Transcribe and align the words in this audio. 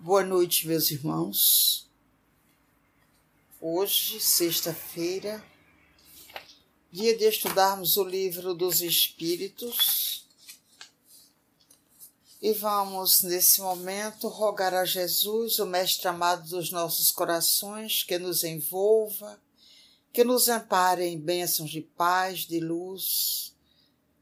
Boa 0.00 0.22
noite, 0.22 0.68
meus 0.68 0.92
irmãos. 0.92 1.90
Hoje, 3.60 4.20
sexta-feira, 4.20 5.44
dia 6.92 7.18
de 7.18 7.24
estudarmos 7.24 7.96
o 7.96 8.04
livro 8.04 8.54
dos 8.54 8.80
Espíritos. 8.80 10.24
E 12.40 12.52
vamos, 12.52 13.22
nesse 13.22 13.60
momento, 13.60 14.28
rogar 14.28 14.72
a 14.72 14.84
Jesus, 14.84 15.58
o 15.58 15.66
Mestre 15.66 16.06
amado 16.06 16.48
dos 16.48 16.70
nossos 16.70 17.10
corações, 17.10 18.04
que 18.04 18.20
nos 18.20 18.44
envolva, 18.44 19.42
que 20.12 20.22
nos 20.22 20.48
ampare 20.48 21.06
em 21.06 21.18
bênçãos 21.18 21.70
de 21.70 21.80
paz, 21.80 22.46
de 22.46 22.60
luz, 22.60 23.52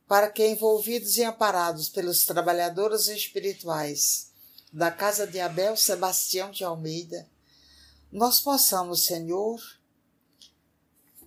para 0.08 0.30
que, 0.30 0.48
envolvidos 0.48 1.18
e 1.18 1.22
amparados 1.22 1.90
pelos 1.90 2.24
trabalhadores 2.24 3.08
espirituais 3.08 4.34
da 4.73 4.91
casa 4.91 5.27
de 5.27 5.41
Abel 5.41 5.77
Sebastião 5.77 6.51
de 6.51 6.65
Almeida, 6.65 7.29
nós 8.11 8.41
possamos, 8.41 9.05
Senhor, 9.05 9.61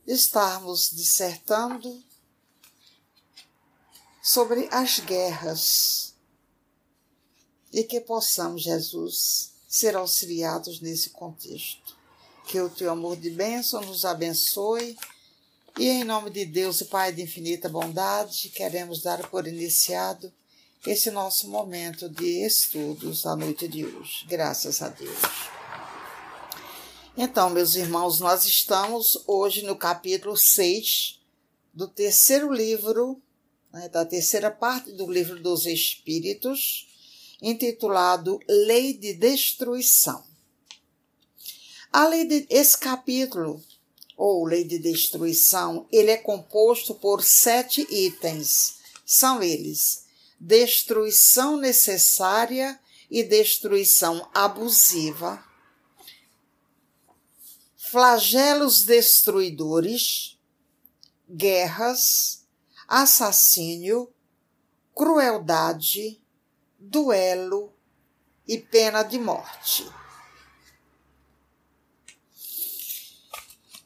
estarmos 0.06 0.92
dissertando 0.92 2.04
sobre 4.22 4.68
as 4.72 5.00
guerras 5.00 6.16
e 7.72 7.84
que 7.84 8.02
possamos, 8.02 8.64
Jesus, 8.64 9.52
ser 9.68 9.96
auxiliados 9.96 10.82
nesse 10.82 11.12
contexto. 11.12 11.98
Que 12.48 12.60
o 12.60 12.70
teu 12.70 12.92
amor 12.92 13.16
de 13.18 13.30
bênção 13.30 13.82
nos 13.82 14.06
abençoe 14.06 14.98
e 15.78 15.88
em 15.88 16.04
nome 16.04 16.30
de 16.30 16.46
Deus, 16.46 16.82
o 16.82 16.86
Pai 16.88 17.14
de 17.14 17.22
infinita 17.22 17.70
bondade, 17.70 18.50
queremos 18.50 19.02
dar 19.02 19.30
por 19.30 19.48
iniciado 19.48 20.34
esse 20.86 21.12
nosso 21.12 21.50
momento 21.50 22.08
de 22.10 22.46
estudos 22.46 23.26
à 23.26 23.36
noite 23.36 23.68
de 23.68 23.86
hoje. 23.86 24.26
Graças 24.28 24.82
a 24.82 24.88
Deus. 24.88 25.20
Então, 27.18 27.50
meus 27.50 27.76
irmãos, 27.76 28.20
nós 28.20 28.46
estamos 28.46 29.22
hoje 29.28 29.64
no 29.64 29.76
capítulo 29.76 30.38
6 30.38 31.20
do 31.74 31.88
terceiro 31.88 32.52
livro, 32.52 33.22
né, 33.74 33.90
da 33.90 34.06
terceira 34.06 34.50
parte 34.50 34.92
do 34.94 35.12
livro 35.12 35.42
dos 35.42 35.66
Espíritos, 35.66 36.88
intitulado 37.42 38.40
Lei 38.48 38.94
de 38.94 39.14
Destruição. 39.14 40.24
A 41.92 42.08
lei 42.08 42.26
de, 42.26 42.48
esse 42.50 42.78
capítulo, 42.78 43.62
ou 44.16 44.46
Lei 44.46 44.64
de 44.64 44.80
Destruição, 44.80 45.88
ele 45.92 46.12
é 46.12 46.18
composto 46.18 46.94
por 46.94 47.24
sete 47.24 47.86
itens. 47.90 48.76
São 49.06 49.42
eles: 49.42 50.06
destruição 50.40 51.58
necessária 51.58 52.80
e 53.10 53.24
destruição 53.24 54.30
abusiva, 54.34 55.44
flagelos 57.76 58.86
destruidores, 58.86 60.38
guerras, 61.28 62.46
assassínio, 62.88 64.14
crueldade, 64.96 66.22
duelo 66.78 67.74
e 68.48 68.58
pena 68.58 69.04
de 69.04 69.20
morte. 69.20 69.86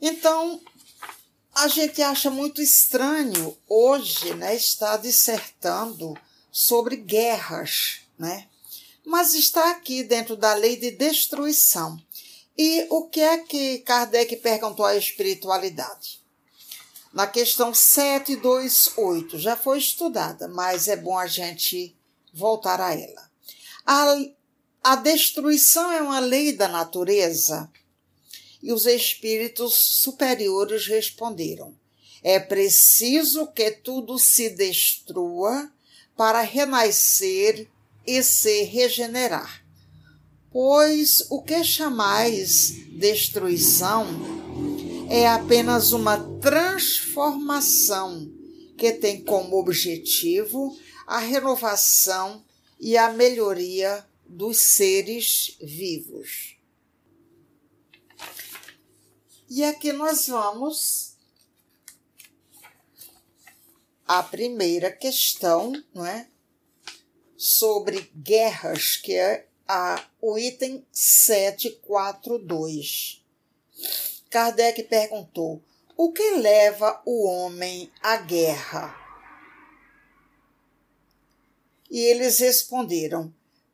Então, 0.02 0.62
a 1.54 1.68
gente 1.68 2.02
acha 2.02 2.30
muito 2.30 2.62
estranho 2.62 3.58
hoje, 3.70 4.34
né, 4.34 4.56
estar 4.56 4.98
dissertando 4.98 6.14
sobre 6.54 6.98
guerras, 6.98 8.02
né? 8.18 8.48
Mas 9.04 9.34
está 9.34 9.72
aqui 9.72 10.04
dentro 10.04 10.38
da 10.38 10.54
lei 10.54 10.78
de 10.78 10.92
destruição. 10.92 12.00
E 12.56 12.86
o 12.92 13.10
que 13.10 13.20
é 13.20 13.40
que 13.40 13.80
Kardec 13.80 14.36
perguntou 14.38 14.86
à 14.86 14.96
espiritualidade? 14.96 16.22
Na 17.12 17.26
questão 17.26 17.74
728, 17.74 19.40
já 19.40 19.58
foi 19.58 19.80
estudada, 19.80 20.48
mas 20.48 20.88
é 20.88 20.96
bom 20.96 21.18
a 21.18 21.26
gente 21.26 21.96
voltar 22.32 22.80
a 22.80 22.94
ela. 22.94 23.32
A, 23.84 24.16
a 24.84 24.96
destruição 24.96 25.92
é 25.92 26.02
uma 26.02 26.20
lei 26.20 26.54
da 26.54 26.68
natureza? 26.68 27.70
E 28.62 28.72
os 28.72 28.86
espíritos 28.86 29.74
superiores 29.74 30.88
responderam: 30.88 31.76
é 32.24 32.40
preciso 32.40 33.48
que 33.48 33.72
tudo 33.72 34.20
se 34.20 34.50
destrua 34.52 35.72
para 36.16 36.42
renascer 36.42 37.68
e 38.06 38.22
se 38.22 38.64
regenerar. 38.64 39.64
Pois 40.52 41.26
o 41.30 41.42
que 41.42 41.64
chamais 41.64 42.74
destruição 42.92 44.06
é 45.10 45.28
apenas 45.28 45.92
uma 45.92 46.18
transformação 46.40 48.32
que 48.78 48.92
tem 48.92 49.24
como 49.24 49.58
objetivo 49.58 50.78
a 51.08 51.20
renovação 51.20 52.44
e 52.80 52.98
a 52.98 53.12
melhoria 53.12 54.06
dos 54.28 54.58
seres 54.58 55.58
vivos. 55.62 56.58
E 59.50 59.64
aqui 59.64 59.94
nós 59.94 60.28
vamos 60.28 61.13
a 64.20 64.22
primeira 64.22 64.92
questão, 64.92 65.74
não 65.92 66.06
é? 66.06 66.28
Sobre 67.36 68.12
guerras, 68.16 68.96
que 68.96 69.16
é 69.16 69.48
a, 69.68 70.06
o 70.22 70.38
item 70.38 70.86
742. 70.92 73.26
Kardec 74.30 74.84
perguntou: 74.84 75.64
o 75.98 76.12
que 76.12 76.36
leva 76.36 77.02
o 77.06 77.28
homem 77.28 77.92
à 78.04 78.18
guerra? 78.18 78.96
E 81.90 82.00
eles 82.00 82.38
responderam: 82.38 83.34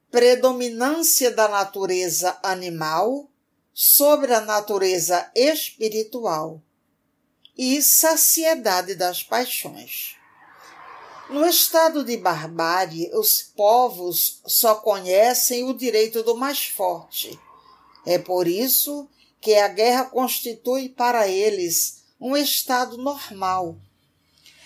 predominância 0.10 1.32
da 1.32 1.50
natureza 1.50 2.40
animal 2.42 3.30
sobre 3.74 4.34
a 4.34 4.40
natureza 4.40 5.30
espiritual 5.36 6.62
e 7.58 7.82
saciedade 7.82 8.96
das 8.96 9.22
paixões. 9.22 10.18
No 11.30 11.46
estado 11.46 12.04
de 12.04 12.18
barbárie, 12.18 13.12
os 13.14 13.44
povos 13.56 14.42
só 14.48 14.74
conhecem 14.74 15.64
o 15.64 15.76
direito 15.76 16.24
do 16.24 16.36
mais 16.36 16.66
forte. 16.66 17.40
É 18.04 18.18
por 18.18 18.48
isso 18.48 19.08
que 19.40 19.54
a 19.54 19.68
guerra 19.68 20.06
constitui 20.06 20.90
para 20.90 21.28
eles 21.28 22.04
um 22.20 22.36
estado 22.36 22.98
normal. 22.98 23.78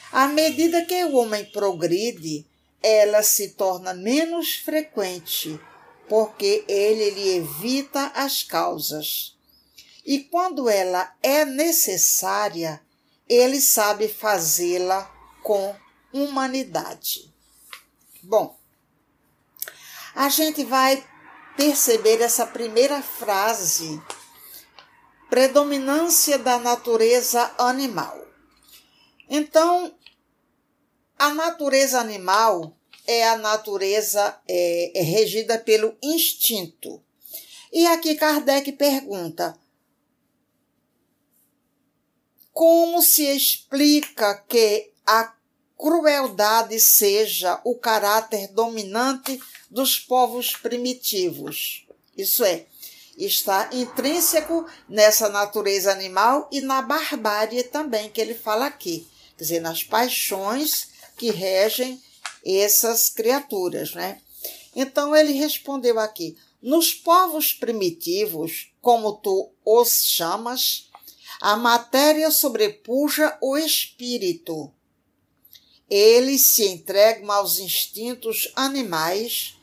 À 0.09 0.27
medida 0.27 0.85
que 0.85 1.03
o 1.03 1.17
homem 1.17 1.43
progride, 1.51 2.47
ela 2.81 3.21
se 3.23 3.49
torna 3.49 3.93
menos 3.93 4.55
frequente, 4.55 5.59
porque 6.07 6.63
ele 6.67 7.09
lhe 7.09 7.29
evita 7.35 8.05
as 8.15 8.41
causas. 8.41 9.35
E 10.05 10.19
quando 10.19 10.69
ela 10.69 11.13
é 11.21 11.43
necessária, 11.43 12.81
ele 13.27 13.59
sabe 13.59 14.07
fazê-la 14.07 15.11
com 15.41 15.75
humanidade. 16.13 17.33
Bom, 18.21 18.57
a 20.15 20.29
gente 20.29 20.63
vai 20.63 21.05
perceber 21.57 22.21
essa 22.21 22.45
primeira 22.45 23.01
frase, 23.01 24.01
predominância 25.29 26.37
da 26.37 26.59
natureza 26.59 27.53
animal. 27.57 28.25
Então, 29.29 29.93
a 31.17 31.33
natureza 31.33 31.99
animal 31.99 32.77
é 33.05 33.27
a 33.27 33.37
natureza 33.37 34.39
é, 34.47 34.99
é 34.99 35.01
regida 35.01 35.57
pelo 35.57 35.97
instinto. 36.01 37.03
E 37.71 37.87
aqui 37.87 38.15
Kardec 38.15 38.71
pergunta: 38.73 39.57
como 42.51 43.01
se 43.01 43.25
explica 43.25 44.35
que 44.47 44.91
a 45.05 45.33
crueldade 45.83 46.79
seja 46.79 47.59
o 47.65 47.75
caráter 47.75 48.47
dominante 48.47 49.37
dos 49.69 49.99
povos 49.99 50.55
primitivos. 50.55 51.85
Isso 52.17 52.45
é, 52.45 52.65
está 53.17 53.69
intrínseco 53.73 54.65
nessa 54.87 55.27
natureza 55.27 55.91
animal 55.91 56.47
e 56.53 56.61
na 56.61 56.81
barbárie 56.81 57.63
também, 57.63 58.09
que 58.09 58.21
ele 58.21 58.33
fala 58.33 58.65
aqui. 58.65 59.05
Quer 59.35 59.43
dizer, 59.43 59.59
nas 59.59 59.83
paixões 59.83 60.87
que 61.17 61.31
regem 61.31 62.01
essas 62.45 63.09
criaturas, 63.09 63.93
né? 63.93 64.21
Então 64.73 65.13
ele 65.13 65.33
respondeu 65.33 65.99
aqui: 65.99 66.37
nos 66.61 66.93
povos 66.93 67.51
primitivos, 67.53 68.71
como 68.81 69.17
tu 69.17 69.51
os 69.65 70.01
chamas, 70.01 70.89
a 71.41 71.57
matéria 71.57 72.31
sobrepuja 72.31 73.37
o 73.41 73.57
espírito 73.57 74.71
eles 75.93 76.47
se 76.47 76.65
entregam 76.67 77.31
aos 77.31 77.59
instintos 77.59 78.51
animais 78.55 79.55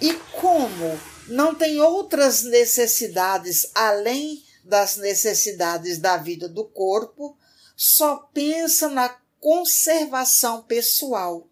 E 0.00 0.12
como 0.32 1.00
não 1.28 1.54
tem 1.54 1.80
outras 1.80 2.42
necessidades 2.42 3.70
além 3.74 4.42
das 4.64 4.96
necessidades 4.96 5.98
da 5.98 6.16
vida 6.16 6.48
do 6.48 6.64
corpo, 6.64 7.36
só 7.76 8.16
pensa 8.32 8.88
na 8.88 9.08
conservação 9.40 10.62
pessoal. 10.62 11.46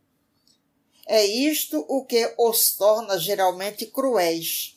É 1.07 1.25
isto 1.25 1.85
o 1.89 2.05
que 2.05 2.35
os 2.39 2.73
torna 2.77 3.19
geralmente 3.19 3.87
cruéis. 3.87 4.77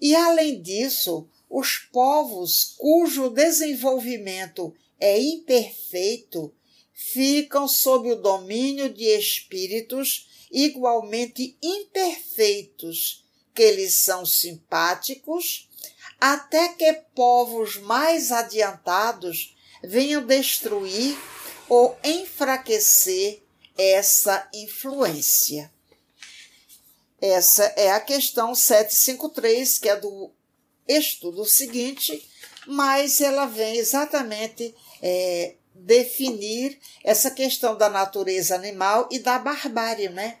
E 0.00 0.14
além 0.14 0.60
disso, 0.60 1.28
os 1.48 1.78
povos 1.78 2.74
cujo 2.78 3.28
desenvolvimento 3.28 4.74
é 4.98 5.20
imperfeito 5.20 6.52
ficam 6.92 7.66
sob 7.66 8.10
o 8.10 8.16
domínio 8.16 8.92
de 8.92 9.04
espíritos 9.04 10.28
igualmente 10.50 11.56
imperfeitos, 11.62 13.24
que 13.54 13.70
lhes 13.72 13.94
são 13.94 14.24
simpáticos, 14.24 15.68
até 16.20 16.68
que 16.68 16.92
povos 17.14 17.76
mais 17.78 18.30
adiantados 18.30 19.56
venham 19.82 20.24
destruir 20.24 21.16
ou 21.68 21.98
enfraquecer 22.04 23.42
essa 23.76 24.48
influência. 24.54 25.72
Essa 27.20 27.64
é 27.76 27.90
a 27.90 28.00
questão 28.00 28.54
753, 28.54 29.78
que 29.78 29.88
é 29.88 29.96
do 29.96 30.30
estudo 30.86 31.44
seguinte, 31.44 32.28
mas 32.66 33.20
ela 33.20 33.46
vem 33.46 33.76
exatamente 33.76 34.74
é, 35.00 35.54
definir 35.84 36.78
essa 37.04 37.30
questão 37.30 37.76
da 37.76 37.88
natureza 37.88 38.54
animal 38.54 39.08
e 39.10 39.18
da 39.18 39.38
barbárie, 39.38 40.08
né? 40.08 40.38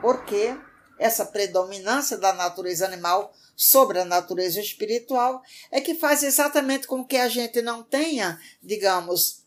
Porque 0.00 0.56
essa 0.98 1.24
predominância 1.24 2.16
da 2.16 2.32
natureza 2.32 2.84
animal 2.84 3.32
sobre 3.56 3.98
a 3.98 4.04
natureza 4.04 4.60
espiritual 4.60 5.42
é 5.70 5.80
que 5.80 5.94
faz 5.94 6.22
exatamente 6.22 6.86
com 6.86 7.04
que 7.04 7.16
a 7.16 7.28
gente 7.28 7.60
não 7.60 7.82
tenha, 7.82 8.40
digamos, 8.62 9.42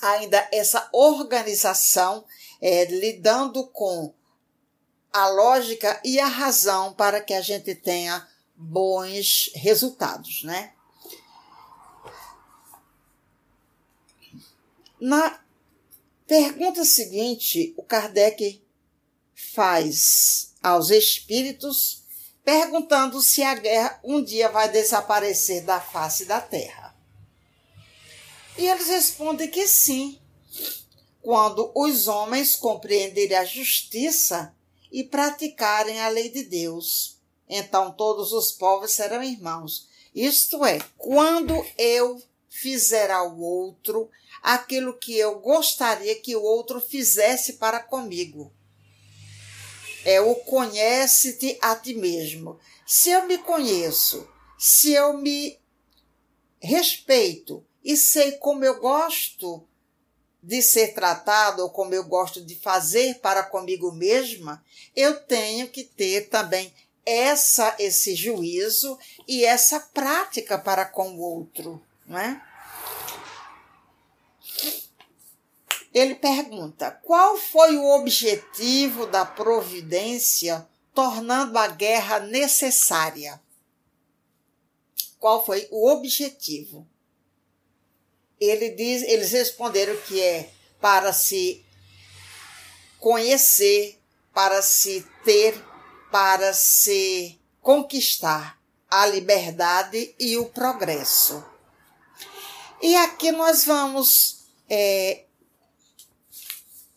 ainda 0.00 0.48
essa 0.52 0.88
organização 0.92 2.24
é, 2.60 2.84
lidando 2.86 3.66
com 3.68 4.12
a 5.12 5.28
lógica 5.28 6.00
e 6.04 6.18
a 6.18 6.26
razão 6.26 6.92
para 6.94 7.20
que 7.20 7.34
a 7.34 7.40
gente 7.40 7.74
tenha 7.74 8.26
bons 8.56 9.50
resultados, 9.54 10.42
né? 10.42 10.72
Na 15.04 15.44
pergunta 16.28 16.84
seguinte, 16.84 17.74
o 17.76 17.82
Kardec 17.82 18.62
faz 19.34 20.54
aos 20.62 20.90
espíritos 20.90 22.04
perguntando 22.44 23.20
se 23.20 23.42
a 23.42 23.52
guerra 23.56 23.98
um 24.04 24.22
dia 24.22 24.48
vai 24.48 24.70
desaparecer 24.70 25.64
da 25.64 25.80
face 25.80 26.24
da 26.24 26.40
terra. 26.40 26.96
E 28.56 28.64
eles 28.64 28.86
respondem 28.86 29.50
que 29.50 29.66
sim, 29.66 30.20
quando 31.20 31.72
os 31.74 32.06
homens 32.06 32.54
compreenderem 32.54 33.36
a 33.36 33.44
justiça 33.44 34.54
e 34.92 35.02
praticarem 35.02 36.00
a 36.00 36.06
lei 36.10 36.28
de 36.28 36.44
Deus. 36.44 37.18
Então 37.48 37.90
todos 37.90 38.30
os 38.32 38.52
povos 38.52 38.92
serão 38.92 39.20
irmãos. 39.20 39.88
Isto 40.14 40.64
é, 40.64 40.78
quando 40.96 41.54
eu 41.76 42.22
fizer 42.48 43.10
ao 43.10 43.36
outro 43.40 44.08
aquilo 44.42 44.98
que 44.98 45.16
eu 45.16 45.38
gostaria 45.38 46.14
que 46.16 46.34
o 46.34 46.42
outro 46.42 46.80
fizesse 46.80 47.54
para 47.54 47.80
comigo. 47.80 48.52
É 50.04 50.20
o 50.20 50.34
conhece-te 50.34 51.56
a 51.60 51.76
ti 51.76 51.94
mesmo. 51.94 52.58
Se 52.84 53.10
eu 53.10 53.26
me 53.26 53.38
conheço, 53.38 54.28
se 54.58 54.92
eu 54.92 55.16
me 55.16 55.58
respeito 56.60 57.64
e 57.84 57.96
sei 57.96 58.32
como 58.32 58.64
eu 58.64 58.80
gosto 58.80 59.66
de 60.42 60.60
ser 60.60 60.92
tratado 60.92 61.62
ou 61.62 61.70
como 61.70 61.94
eu 61.94 62.04
gosto 62.04 62.44
de 62.44 62.56
fazer 62.56 63.20
para 63.20 63.44
comigo 63.44 63.92
mesma, 63.92 64.64
eu 64.94 65.20
tenho 65.20 65.68
que 65.68 65.84
ter 65.84 66.28
também 66.28 66.74
essa 67.06 67.74
esse 67.78 68.14
juízo 68.14 68.98
e 69.26 69.44
essa 69.44 69.78
prática 69.78 70.58
para 70.58 70.84
com 70.84 71.14
o 71.14 71.20
outro, 71.20 71.80
não 72.06 72.18
é? 72.18 72.51
Ele 75.92 76.14
pergunta: 76.14 76.90
qual 77.02 77.36
foi 77.36 77.76
o 77.76 77.86
objetivo 77.96 79.06
da 79.06 79.24
providência 79.24 80.66
tornando 80.94 81.58
a 81.58 81.68
guerra 81.68 82.20
necessária? 82.20 83.40
Qual 85.18 85.44
foi 85.44 85.68
o 85.70 85.88
objetivo? 85.88 86.86
Ele 88.40 88.70
diz, 88.70 89.02
eles 89.02 89.30
responderam 89.30 89.96
que 90.02 90.20
é 90.20 90.50
para 90.80 91.12
se 91.12 91.64
conhecer, 92.98 94.00
para 94.34 94.60
se 94.62 95.06
ter, 95.24 95.54
para 96.10 96.52
se 96.52 97.38
conquistar 97.60 98.60
a 98.90 99.06
liberdade 99.06 100.14
e 100.18 100.36
o 100.36 100.46
progresso. 100.46 101.44
E 102.82 102.96
aqui 102.96 103.30
nós 103.30 103.64
vamos 103.64 104.41
é, 104.74 105.24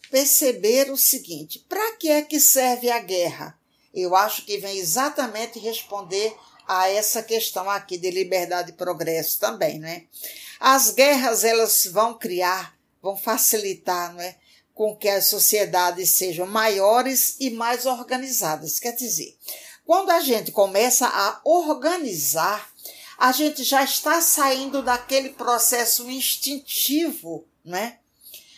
perceber 0.10 0.90
o 0.90 0.96
seguinte: 0.96 1.60
para 1.68 1.98
que 1.98 2.10
é 2.10 2.22
que 2.22 2.40
serve 2.40 2.90
a 2.90 3.00
guerra? 3.00 3.60
Eu 3.94 4.16
acho 4.16 4.46
que 4.46 4.58
vem 4.58 4.78
exatamente 4.78 5.60
responder 5.60 6.34
a 6.66 6.90
essa 6.90 7.22
questão 7.22 7.70
aqui 7.70 7.98
de 7.98 8.10
liberdade 8.10 8.72
e 8.72 8.76
progresso 8.76 9.40
também, 9.40 9.78
né? 9.78 10.06
As 10.58 10.92
guerras 10.92 11.44
elas 11.44 11.86
vão 11.86 12.18
criar, 12.18 12.78
vão 13.02 13.18
facilitar, 13.18 14.14
não 14.14 14.22
é? 14.22 14.38
Com 14.74 14.96
que 14.96 15.10
as 15.10 15.26
sociedades 15.26 16.12
sejam 16.12 16.48
maiores 16.48 17.36
e 17.40 17.50
mais 17.50 17.86
organizadas. 17.86 18.80
Quer 18.80 18.94
dizer, 18.94 19.38
quando 19.86 20.12
a 20.12 20.22
gente 20.22 20.52
começa 20.52 21.08
a 21.08 21.42
organizar 21.44 22.74
a 23.18 23.32
gente 23.32 23.64
já 23.64 23.84
está 23.84 24.20
saindo 24.20 24.82
daquele 24.82 25.30
processo 25.30 26.10
instintivo, 26.10 27.48
né? 27.66 28.00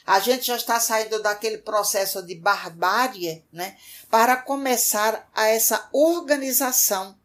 A 0.05 0.19
gente 0.19 0.47
já 0.47 0.55
está 0.55 0.79
saindo 0.79 1.21
daquele 1.21 1.57
processo 1.57 2.21
de 2.21 2.35
barbárie, 2.35 3.43
né? 3.51 3.77
Para 4.09 4.37
começar 4.37 5.29
a 5.33 5.47
essa 5.47 5.89
organização. 5.91 7.17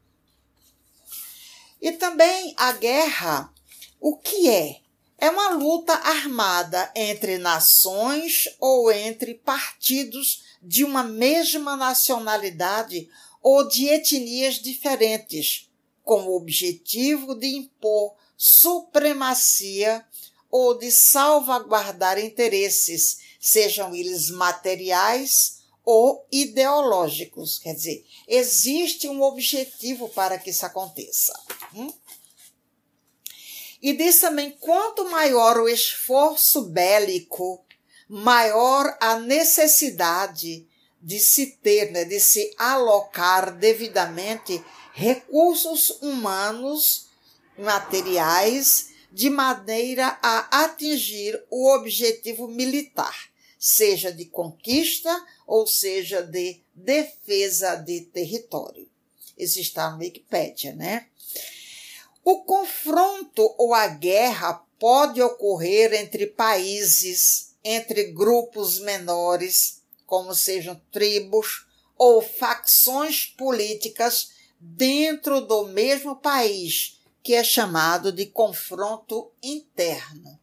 E 1.81 1.93
também 1.93 2.55
a 2.57 2.73
guerra, 2.73 3.53
o 4.01 4.17
que 4.17 4.49
é? 4.49 4.81
É 5.19 5.31
uma 5.31 5.51
luta 5.51 5.93
armada 5.93 6.91
entre 6.97 7.39
nações 7.39 8.49
ou 8.59 8.91
entre 8.91 9.35
partidos 9.35 10.43
de 10.61 10.85
uma 10.85 11.05
mesma 11.05 11.77
nacionalidade 11.77 13.09
ou 13.41 13.67
de 13.69 13.87
etnias 13.89 14.57
diferentes 14.57 15.71
com 16.03 16.23
o 16.23 16.37
objetivo 16.37 17.35
de 17.35 17.47
impor 17.47 18.17
supremacia 18.37 20.05
ou 20.53 20.77
de 20.79 20.93
salvaguardar 20.93 22.19
interesses, 22.19 23.19
sejam 23.41 23.95
eles 23.95 24.29
materiais 24.29 25.63
ou 25.83 26.27
ideológicos. 26.31 27.59
Quer 27.59 27.75
dizer, 27.75 28.05
existe 28.29 29.09
um 29.09 29.23
objetivo 29.23 30.11
para 30.11 30.39
que 30.39 30.51
isso 30.51 30.67
aconteça. 30.67 31.33
Hum? 31.75 31.91
E 33.81 33.95
diz 33.95 34.21
também: 34.21 34.51
quanto 34.61 35.11
maior 35.11 35.57
o 35.57 35.69
esforço 35.69 36.67
bélico, 36.67 37.65
maior 38.07 38.95
a 39.01 39.19
necessidade 39.19 40.69
de 41.01 41.19
se 41.19 41.47
ter, 41.63 41.91
né, 41.91 42.05
de 42.05 42.21
se 42.21 42.55
alocar 42.59 43.57
devidamente 43.57 44.63
recursos 44.93 45.91
humanos, 46.03 47.09
materiais, 47.59 48.92
de 49.13 49.29
maneira 49.29 50.19
a 50.23 50.65
atingir 50.65 51.45
o 51.51 51.71
objetivo 51.75 52.49
militar, 52.49 53.31
seja 53.59 54.11
de 54.11 54.25
conquista 54.25 55.15
ou 55.47 55.67
seja 55.67 56.23
de 56.23 56.61
defesa 56.75 57.77
de 57.77 58.01
território. 58.01 58.89
Isso 59.37 59.61
está 59.61 59.91
no 59.91 59.99
Wikipédia, 59.99 60.75
né? 60.75 61.07
O 62.25 62.43
confronto 62.45 63.55
ou 63.59 63.75
a 63.75 63.87
guerra 63.89 64.65
pode 64.79 65.21
ocorrer 65.21 65.93
entre 65.93 66.27
países, 66.27 67.55
entre 67.63 68.05
grupos 68.13 68.79
menores, 68.81 69.83
como 70.07 70.35
sejam 70.35 70.81
tribos 70.91 71.67
ou 71.99 72.23
facções 72.23 73.27
políticas 73.27 74.31
dentro 74.59 75.41
do 75.41 75.67
mesmo 75.67 76.17
país, 76.17 77.01
que 77.23 77.35
é 77.35 77.45
chamado 77.45 78.11
de 78.11 78.27
confronto 78.27 79.31
interno. 79.43 80.41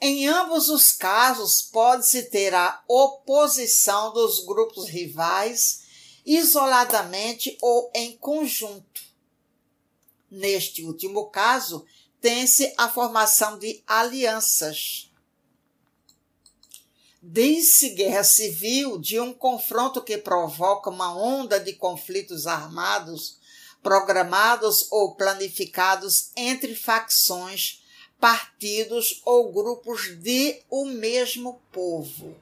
Em 0.00 0.26
ambos 0.26 0.68
os 0.68 0.92
casos, 0.92 1.60
pode-se 1.60 2.24
ter 2.24 2.54
a 2.54 2.82
oposição 2.88 4.12
dos 4.12 4.44
grupos 4.44 4.88
rivais, 4.88 5.82
isoladamente 6.24 7.56
ou 7.60 7.90
em 7.94 8.16
conjunto. 8.16 9.02
Neste 10.30 10.84
último 10.84 11.26
caso, 11.26 11.84
tem-se 12.20 12.72
a 12.78 12.88
formação 12.88 13.58
de 13.58 13.82
alianças. 13.86 15.10
Diz-se 17.22 17.90
guerra 17.90 18.24
civil 18.24 18.98
de 18.98 19.20
um 19.20 19.34
confronto 19.34 20.02
que 20.02 20.16
provoca 20.16 20.88
uma 20.88 21.14
onda 21.14 21.60
de 21.60 21.74
conflitos 21.74 22.46
armados, 22.46 23.39
programados 23.82 24.86
ou 24.90 25.14
planificados 25.14 26.30
entre 26.36 26.74
facções, 26.74 27.82
partidos 28.18 29.22
ou 29.24 29.52
grupos 29.52 30.18
de 30.20 30.62
o 30.68 30.84
mesmo 30.84 31.60
povo, 31.72 32.36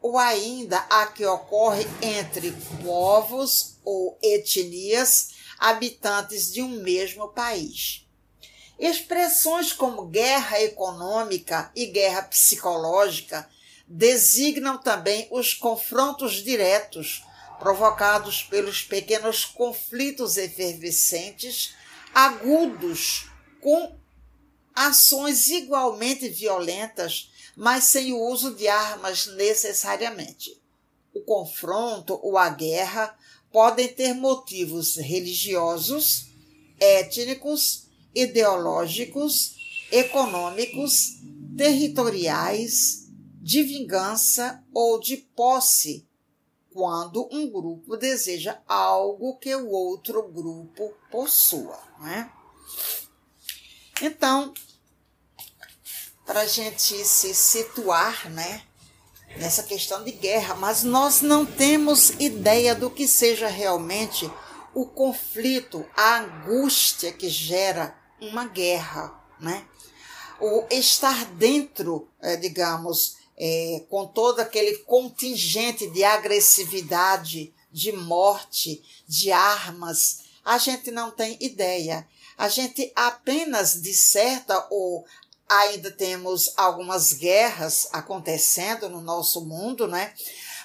ou 0.00 0.18
ainda 0.18 0.78
a 0.90 1.06
que 1.06 1.24
ocorre 1.24 1.86
entre 2.02 2.52
povos 2.84 3.76
ou 3.84 4.18
etnias 4.22 5.30
habitantes 5.58 6.52
de 6.52 6.60
um 6.60 6.82
mesmo 6.82 7.28
país. 7.28 8.06
Expressões 8.78 9.72
como 9.72 10.06
guerra 10.06 10.60
econômica 10.60 11.70
e 11.74 11.86
guerra 11.86 12.22
psicológica 12.22 13.48
designam 13.86 14.76
também 14.76 15.28
os 15.30 15.54
confrontos 15.54 16.42
diretos 16.42 17.22
provocados 17.62 18.42
pelos 18.42 18.82
pequenos 18.82 19.44
conflitos 19.44 20.36
efervescentes, 20.36 21.74
agudos, 22.12 23.30
com 23.60 23.96
ações 24.74 25.48
igualmente 25.48 26.28
violentas, 26.28 27.30
mas 27.56 27.84
sem 27.84 28.12
o 28.12 28.20
uso 28.20 28.54
de 28.54 28.66
armas 28.66 29.26
necessariamente. 29.36 30.60
O 31.14 31.20
confronto 31.20 32.18
ou 32.22 32.36
a 32.36 32.48
guerra 32.48 33.16
podem 33.52 33.86
ter 33.86 34.14
motivos 34.14 34.96
religiosos, 34.96 36.26
étnicos, 36.80 37.86
ideológicos, 38.14 39.54
econômicos, 39.92 41.20
territoriais, 41.56 43.08
de 43.40 43.62
vingança 43.62 44.64
ou 44.72 44.98
de 44.98 45.16
posse, 45.16 46.06
quando 46.72 47.28
um 47.30 47.50
grupo 47.50 47.96
deseja 47.96 48.58
algo 48.66 49.38
que 49.38 49.54
o 49.54 49.70
outro 49.70 50.22
grupo 50.28 50.94
possua. 51.10 51.78
Né? 52.00 52.30
Então, 54.00 54.52
para 56.24 56.40
a 56.40 56.46
gente 56.46 57.04
se 57.04 57.34
situar 57.34 58.30
né, 58.30 58.62
nessa 59.36 59.62
questão 59.62 60.02
de 60.02 60.12
guerra, 60.12 60.54
mas 60.54 60.82
nós 60.82 61.20
não 61.20 61.44
temos 61.44 62.10
ideia 62.18 62.74
do 62.74 62.90
que 62.90 63.06
seja 63.06 63.48
realmente 63.48 64.30
o 64.74 64.86
conflito, 64.86 65.86
a 65.96 66.20
angústia 66.20 67.12
que 67.12 67.28
gera 67.28 67.96
uma 68.20 68.46
guerra, 68.46 69.12
né? 69.38 69.66
O 70.40 70.66
estar 70.70 71.26
dentro, 71.26 72.08
é, 72.20 72.36
digamos, 72.36 73.16
é, 73.38 73.82
com 73.88 74.06
todo 74.06 74.40
aquele 74.40 74.78
contingente 74.78 75.88
de 75.90 76.04
agressividade, 76.04 77.52
de 77.70 77.92
morte, 77.92 78.82
de 79.08 79.32
armas, 79.32 80.20
a 80.44 80.58
gente 80.58 80.90
não 80.90 81.10
tem 81.10 81.36
ideia. 81.40 82.06
A 82.36 82.48
gente 82.48 82.92
apenas 82.94 83.80
disserta 83.80 84.66
ou 84.70 85.04
ainda 85.48 85.90
temos 85.90 86.52
algumas 86.56 87.12
guerras 87.12 87.88
acontecendo 87.92 88.88
no 88.88 89.00
nosso 89.00 89.44
mundo, 89.44 89.86
né? 89.86 90.12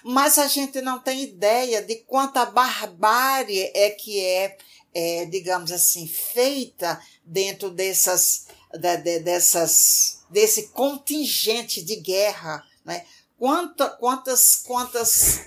Mas 0.04 0.38
a 0.38 0.48
gente 0.48 0.82
não 0.82 1.00
tem 1.00 1.24
ideia 1.24 1.82
de 1.82 1.96
quanta 1.96 2.46
barbárie 2.46 3.72
é 3.74 3.90
que 3.90 4.24
é, 4.24 4.58
é 4.94 5.26
digamos 5.26 5.72
assim, 5.72 6.08
feita 6.08 7.02
dentro 7.26 7.70
dessas, 7.70 8.48
de, 8.74 8.98
de, 8.98 9.20
dessas 9.20 10.17
desse 10.30 10.70
contingente 10.70 11.82
de 11.82 11.96
guerra, 11.98 12.66
né? 12.84 13.06
Quanta, 13.38 13.88
quantas, 13.90 14.56
quantas, 14.56 15.42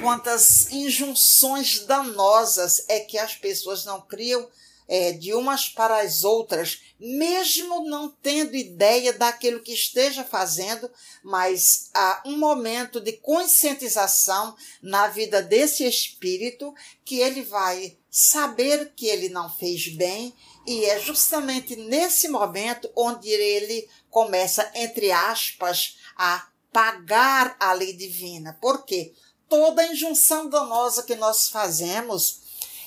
quantas 0.00 0.70
injunções 0.72 1.80
danosas 1.80 2.84
é 2.88 3.00
que 3.00 3.18
as 3.18 3.34
pessoas 3.34 3.84
não 3.84 4.00
criam 4.00 4.48
é, 4.88 5.12
de 5.12 5.34
umas 5.34 5.68
para 5.68 6.00
as 6.00 6.24
outras, 6.24 6.80
mesmo 6.98 7.84
não 7.84 8.08
tendo 8.08 8.56
ideia 8.56 9.12
daquilo 9.12 9.60
que 9.60 9.72
esteja 9.72 10.24
fazendo, 10.24 10.90
mas 11.22 11.90
há 11.92 12.22
um 12.24 12.38
momento 12.38 13.00
de 13.00 13.12
conscientização 13.12 14.56
na 14.80 15.08
vida 15.08 15.42
desse 15.42 15.84
espírito 15.84 16.74
que 17.04 17.18
ele 17.18 17.42
vai 17.42 17.96
saber 18.10 18.92
que 18.96 19.06
ele 19.06 19.28
não 19.28 19.50
fez 19.50 19.88
bem 19.88 20.32
e 20.66 20.84
é 20.84 20.98
justamente 21.00 21.76
nesse 21.76 22.28
momento 22.28 22.90
onde 22.96 23.28
ele 23.28 23.88
começa, 24.10 24.70
entre 24.74 25.12
aspas, 25.12 25.96
a 26.16 26.46
pagar 26.72 27.56
a 27.60 27.72
lei 27.72 27.92
divina. 27.92 28.58
Por 28.60 28.84
quê? 28.84 29.14
Toda 29.48 29.86
injunção 29.86 30.48
danosa 30.48 31.04
que 31.04 31.14
nós 31.14 31.48
fazemos, 31.48 32.40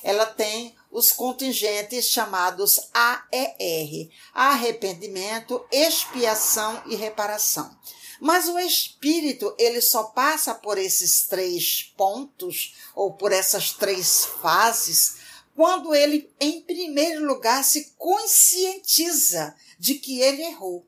ela 0.04 0.26
tem 0.26 0.76
os 0.92 1.12
contingentes 1.12 2.10
chamados 2.10 2.80
AER: 2.94 4.10
arrependimento, 4.34 5.66
expiação 5.72 6.82
e 6.86 6.96
reparação. 6.96 7.78
Mas 8.20 8.50
o 8.50 8.60
espírito, 8.60 9.56
ele 9.58 9.80
só 9.80 10.04
passa 10.04 10.54
por 10.54 10.78
esses 10.78 11.26
três 11.26 11.94
pontos 11.96 12.76
ou 12.94 13.14
por 13.14 13.32
essas 13.32 13.72
três 13.72 14.26
fases 14.42 15.19
quando 15.60 15.94
ele, 15.94 16.32
em 16.40 16.62
primeiro 16.62 17.26
lugar, 17.26 17.66
se 17.66 17.92
conscientiza 17.98 19.54
de 19.78 19.96
que 19.96 20.22
ele 20.22 20.42
errou. 20.42 20.88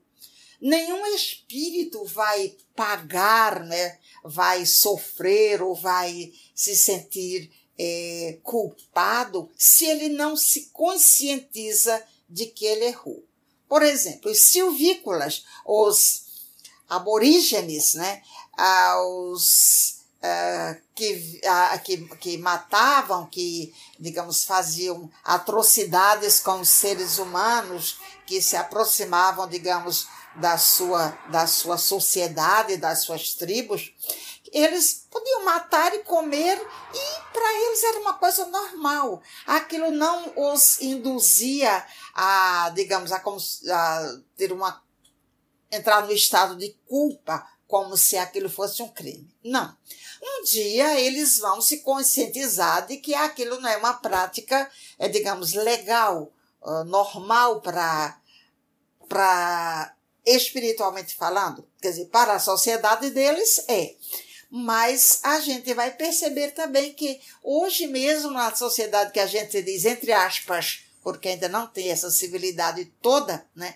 Nenhum 0.58 1.04
espírito 1.14 2.02
vai 2.06 2.56
pagar, 2.74 3.62
né? 3.66 3.98
vai 4.24 4.64
sofrer 4.64 5.60
ou 5.60 5.74
vai 5.74 6.32
se 6.54 6.74
sentir 6.74 7.52
é, 7.78 8.38
culpado 8.42 9.50
se 9.58 9.84
ele 9.84 10.08
não 10.08 10.34
se 10.38 10.70
conscientiza 10.72 12.02
de 12.26 12.46
que 12.46 12.64
ele 12.64 12.86
errou. 12.86 13.22
Por 13.68 13.82
exemplo, 13.82 14.30
os 14.30 14.44
silvícolas, 14.44 15.44
os 15.66 16.48
aborígenes, 16.88 17.92
né? 17.92 18.22
os 19.34 19.91
uh, 20.22 20.80
que, 20.94 21.40
uh, 21.44 21.82
que, 21.82 21.98
que 22.16 22.38
matavam, 22.38 23.26
que, 23.26 23.74
digamos, 23.98 24.44
faziam 24.44 25.10
atrocidades 25.24 26.40
com 26.40 26.60
os 26.60 26.68
seres 26.68 27.18
humanos, 27.18 27.98
que 28.26 28.40
se 28.40 28.56
aproximavam, 28.56 29.48
digamos, 29.48 30.06
da 30.36 30.56
sua, 30.56 31.08
da 31.30 31.46
sua 31.46 31.76
sociedade, 31.76 32.76
das 32.76 33.00
suas 33.00 33.34
tribos, 33.34 33.92
eles 34.52 35.06
podiam 35.10 35.44
matar 35.44 35.94
e 35.94 36.00
comer 36.00 36.58
e 36.58 37.32
para 37.32 37.54
eles 37.54 37.82
era 37.84 38.00
uma 38.00 38.14
coisa 38.14 38.46
normal. 38.46 39.22
Aquilo 39.46 39.90
não 39.90 40.32
os 40.36 40.80
induzia 40.80 41.84
a, 42.14 42.70
digamos, 42.74 43.12
a, 43.12 43.16
a 43.16 44.18
ter 44.36 44.52
uma 44.52 44.82
entrar 45.70 46.06
no 46.06 46.12
estado 46.12 46.54
de 46.56 46.76
culpa 46.86 47.46
como 47.66 47.96
se 47.96 48.18
aquilo 48.18 48.50
fosse 48.50 48.82
um 48.82 48.88
crime. 48.88 49.34
Não. 49.42 49.74
Um 50.22 50.44
dia 50.44 51.00
eles 51.00 51.38
vão 51.38 51.60
se 51.60 51.78
conscientizar 51.78 52.86
de 52.86 52.96
que 52.98 53.12
aquilo 53.12 53.60
não 53.60 53.68
é 53.68 53.76
uma 53.76 53.94
prática, 53.94 54.70
é, 54.96 55.08
digamos, 55.08 55.52
legal, 55.52 56.32
uh, 56.62 56.84
normal 56.84 57.60
para 57.60 58.18
para 59.08 59.94
espiritualmente 60.24 61.14
falando, 61.16 61.68
quer 61.80 61.90
dizer, 61.90 62.06
para 62.06 62.34
a 62.34 62.38
sociedade 62.38 63.10
deles 63.10 63.64
é. 63.68 63.94
Mas 64.48 65.18
a 65.22 65.40
gente 65.40 65.74
vai 65.74 65.90
perceber 65.90 66.52
também 66.52 66.92
que 66.94 67.20
hoje 67.42 67.86
mesmo 67.86 68.30
na 68.30 68.54
sociedade 68.54 69.12
que 69.12 69.20
a 69.20 69.26
gente 69.26 69.60
diz 69.62 69.84
entre 69.84 70.12
aspas, 70.12 70.84
porque 71.02 71.28
ainda 71.28 71.48
não 71.48 71.66
tem 71.66 71.90
essa 71.90 72.10
civilidade 72.10 72.84
toda, 73.02 73.44
né? 73.54 73.74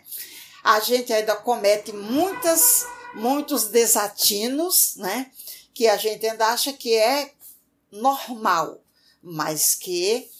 A 0.63 0.79
gente 0.81 1.13
ainda 1.13 1.35
comete 1.35 1.93
muitas 1.93 2.87
muitos 3.15 3.69
desatinos, 3.69 4.97
né? 4.97 5.31
Que 5.77 5.87
a 5.89 5.97
gente 5.99 6.27
ainda 6.27 6.47
acha 6.49 6.73
que 6.73 6.95
é 6.95 7.33
normal, 7.93 8.81
mas 9.23 9.75
que 9.75 10.31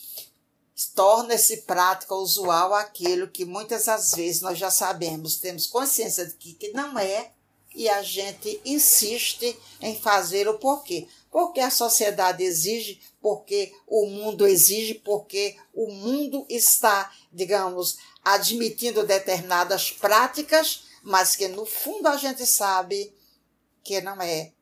torna-se 0.95 1.59
prática 1.59 2.15
usual 2.15 2.73
aquilo 2.73 3.29
que 3.29 3.45
muitas 3.45 3.85
das 3.85 4.13
vezes 4.15 4.41
nós 4.41 4.59
já 4.59 4.71
sabemos, 4.71 5.37
temos 5.37 5.67
consciência 5.67 6.25
de 6.25 6.35
que, 6.35 6.55
que 6.55 6.73
não 6.73 6.99
é, 6.99 7.33
e 7.75 7.87
a 7.89 8.03
gente 8.03 8.61
insiste 8.65 9.55
em 9.83 9.95
fazer 9.99 10.49
o 10.49 10.59
porquê. 10.59 11.07
Porque 11.31 11.61
a 11.61 11.71
sociedade 11.71 12.43
exige, 12.43 12.99
porque 13.21 13.75
o 13.87 14.07
mundo 14.07 14.47
exige, 14.47 14.95
porque 14.95 15.57
o 15.75 15.93
mundo 15.93 16.47
está, 16.49 17.13
digamos, 17.31 17.99
admitindo 18.25 19.07
determinadas 19.07 19.91
práticas 19.91 20.87
mas 21.07 21.37
que 21.37 21.47
no 21.47 21.65
fundo 21.65 22.09
a 22.09 22.17
gente 22.17 22.45
sabe 22.45 23.15
que 23.85 24.01
não 24.01 24.21
é, 24.21 24.53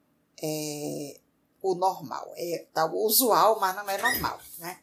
é 0.45 1.17
o 1.63 1.75
normal. 1.75 2.33
É 2.37 2.67
tá, 2.75 2.85
o 2.87 3.07
usual, 3.07 3.59
mas 3.59 3.75
não 3.75 3.89
é 3.89 3.99
normal. 3.99 4.39
Né? 4.59 4.79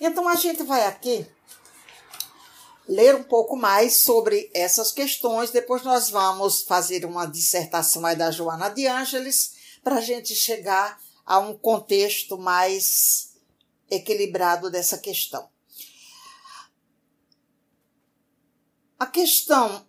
Então 0.00 0.28
a 0.28 0.36
gente 0.36 0.62
vai 0.62 0.86
aqui 0.86 1.26
ler 2.86 3.14
um 3.14 3.22
pouco 3.22 3.56
mais 3.56 3.96
sobre 3.96 4.50
essas 4.52 4.92
questões. 4.92 5.50
Depois 5.50 5.82
nós 5.82 6.10
vamos 6.10 6.62
fazer 6.62 7.06
uma 7.06 7.26
dissertação 7.26 8.04
aí 8.04 8.16
da 8.16 8.30
Joana 8.30 8.68
de 8.68 8.86
Ângeles 8.86 9.54
para 9.82 9.96
a 9.96 10.00
gente 10.00 10.34
chegar 10.34 11.00
a 11.24 11.38
um 11.38 11.56
contexto 11.56 12.36
mais 12.36 13.30
equilibrado 13.90 14.70
dessa 14.70 14.98
questão. 14.98 15.48
A 18.98 19.06
questão 19.06 19.86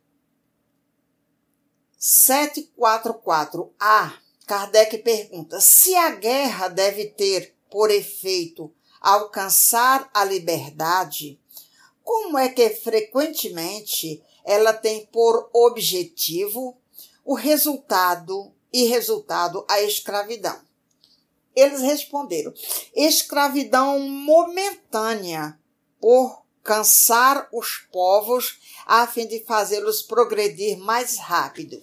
744A, 1.99 4.13
Kardec 4.51 4.97
pergunta: 4.97 5.61
se 5.61 5.95
a 5.95 6.09
guerra 6.09 6.67
deve 6.67 7.05
ter 7.05 7.55
por 7.69 7.89
efeito 7.89 8.69
alcançar 8.99 10.09
a 10.13 10.25
liberdade, 10.25 11.39
como 12.03 12.37
é 12.37 12.49
que 12.49 12.69
frequentemente 12.69 14.21
ela 14.43 14.73
tem 14.73 15.05
por 15.05 15.49
objetivo 15.53 16.77
o 17.23 17.33
resultado 17.33 18.53
e 18.73 18.87
resultado 18.87 19.65
a 19.69 19.81
escravidão? 19.83 20.59
Eles 21.55 21.79
responderam: 21.79 22.53
escravidão 22.93 23.99
momentânea 23.99 25.57
por 25.97 26.43
cansar 26.61 27.47
os 27.53 27.87
povos 27.89 28.59
a 28.85 29.07
fim 29.07 29.27
de 29.27 29.45
fazê-los 29.45 30.01
progredir 30.01 30.77
mais 30.77 31.17
rápido. 31.17 31.81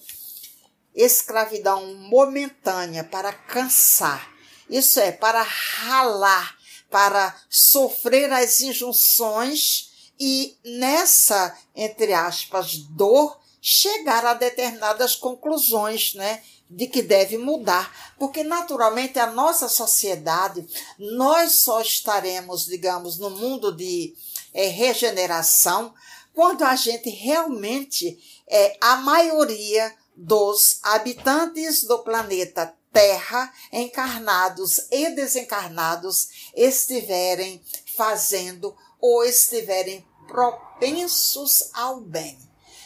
Escravidão 0.99 1.95
momentânea 1.95 3.05
para 3.05 3.33
cansar. 3.33 4.29
Isso 4.69 4.99
é 4.99 5.13
para 5.13 5.41
ralar, 5.43 6.59
para 6.91 7.35
sofrer 7.49 8.33
as 8.33 8.61
injunções 8.61 10.13
e 10.19 10.57
nessa, 10.65 11.57
entre 11.77 12.13
aspas, 12.13 12.79
dor, 12.79 13.39
chegar 13.61 14.27
a 14.27 14.35
determinadas 14.35 15.15
conclusões, 15.15 16.15
né? 16.15 16.43
De 16.69 16.87
que 16.89 17.01
deve 17.01 17.39
mudar, 17.39 18.15
porque 18.19 18.43
naturalmente 18.43 19.19
a 19.19 19.31
nossa 19.31 19.69
sociedade, 19.69 20.67
nós 20.99 21.53
só 21.53 21.81
estaremos, 21.81 22.67
digamos, 22.67 23.19
no 23.19 23.31
mundo 23.31 23.75
de 23.75 24.15
é, 24.53 24.67
regeneração 24.67 25.95
quando 26.35 26.63
a 26.63 26.77
gente 26.77 27.11
realmente, 27.11 28.17
é, 28.47 28.77
a 28.81 28.97
maioria 28.97 29.93
dos 30.19 30.81
habitantes 30.83 31.85
do 31.85 32.01
planeta 32.01 32.75
Terra, 32.93 33.53
encarnados 33.73 34.81
e 34.91 35.11
desencarnados, 35.11 36.51
estiverem 36.57 37.63
fazendo 37.97 38.75
ou 39.01 39.23
estiverem 39.25 40.05
propensos 40.27 41.71
ao 41.73 42.01
bem. 42.01 42.37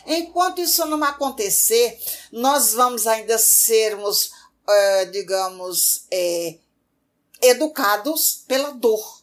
Enquanto 0.05 0.61
isso 0.61 0.85
não 0.85 1.03
acontecer, 1.03 1.99
nós 2.31 2.75
vamos 2.75 3.07
ainda 3.07 3.39
sermos, 3.39 4.27
uh, 4.27 5.11
digamos, 5.11 6.07
é, 6.11 6.59
educados 7.41 8.45
pela 8.47 8.73
dor. 8.73 9.23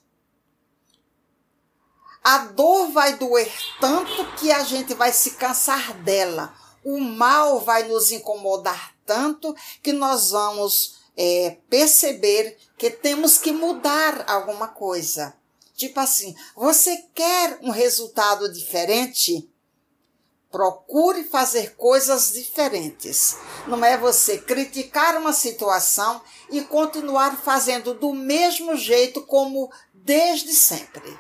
A 2.24 2.40
dor 2.40 2.92
vai 2.92 3.18
doer 3.18 3.52
tanto 3.80 4.32
que 4.38 4.52
a 4.52 4.64
gente 4.64 4.94
vai 4.96 5.12
se 5.14 5.32
cansar 5.32 5.94
dela. 6.02 6.54
O 6.84 7.00
mal 7.00 7.60
vai 7.60 7.88
nos 7.88 8.12
incomodar 8.12 8.94
tanto 9.10 9.56
que 9.82 9.92
nós 9.92 10.30
vamos 10.30 11.00
é, 11.18 11.58
perceber 11.68 12.56
que 12.78 12.92
temos 12.92 13.40
que 13.40 13.52
mudar 13.52 14.24
alguma 14.30 14.68
coisa. 14.68 15.36
Tipo 15.76 16.00
assim, 16.00 16.36
você 16.56 17.06
quer 17.16 17.58
um 17.64 17.72
resultado 17.72 18.52
diferente? 18.54 19.50
Procure 20.52 21.24
fazer 21.24 21.76
coisas 21.76 22.34
diferentes. 22.34 23.36
Não 23.68 23.84
é 23.84 23.98
você 23.98 24.38
criticar 24.38 25.18
uma 25.18 25.34
situação 25.34 26.22
e 26.52 26.62
continuar 26.62 27.36
fazendo 27.42 27.96
do 27.96 28.14
mesmo 28.14 28.76
jeito 28.76 29.26
como 29.26 29.72
desde 29.92 30.54
sempre. 30.54 31.18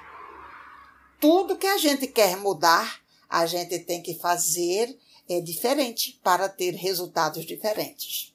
Tudo 1.19 1.58
que 1.58 1.67
a 1.67 1.78
gente 1.78 2.06
quer 2.06 2.38
mudar, 2.38 3.02
a 3.28 3.48
gente 3.48 3.80
tem 3.80 4.02
que 4.02 4.13
fazer 4.13 4.95
é 5.30 5.39
diferente 5.39 6.20
para 6.24 6.50
ter 6.50 6.72
resultados 6.72 7.46
diferentes. 7.46 8.34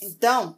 Então, 0.00 0.56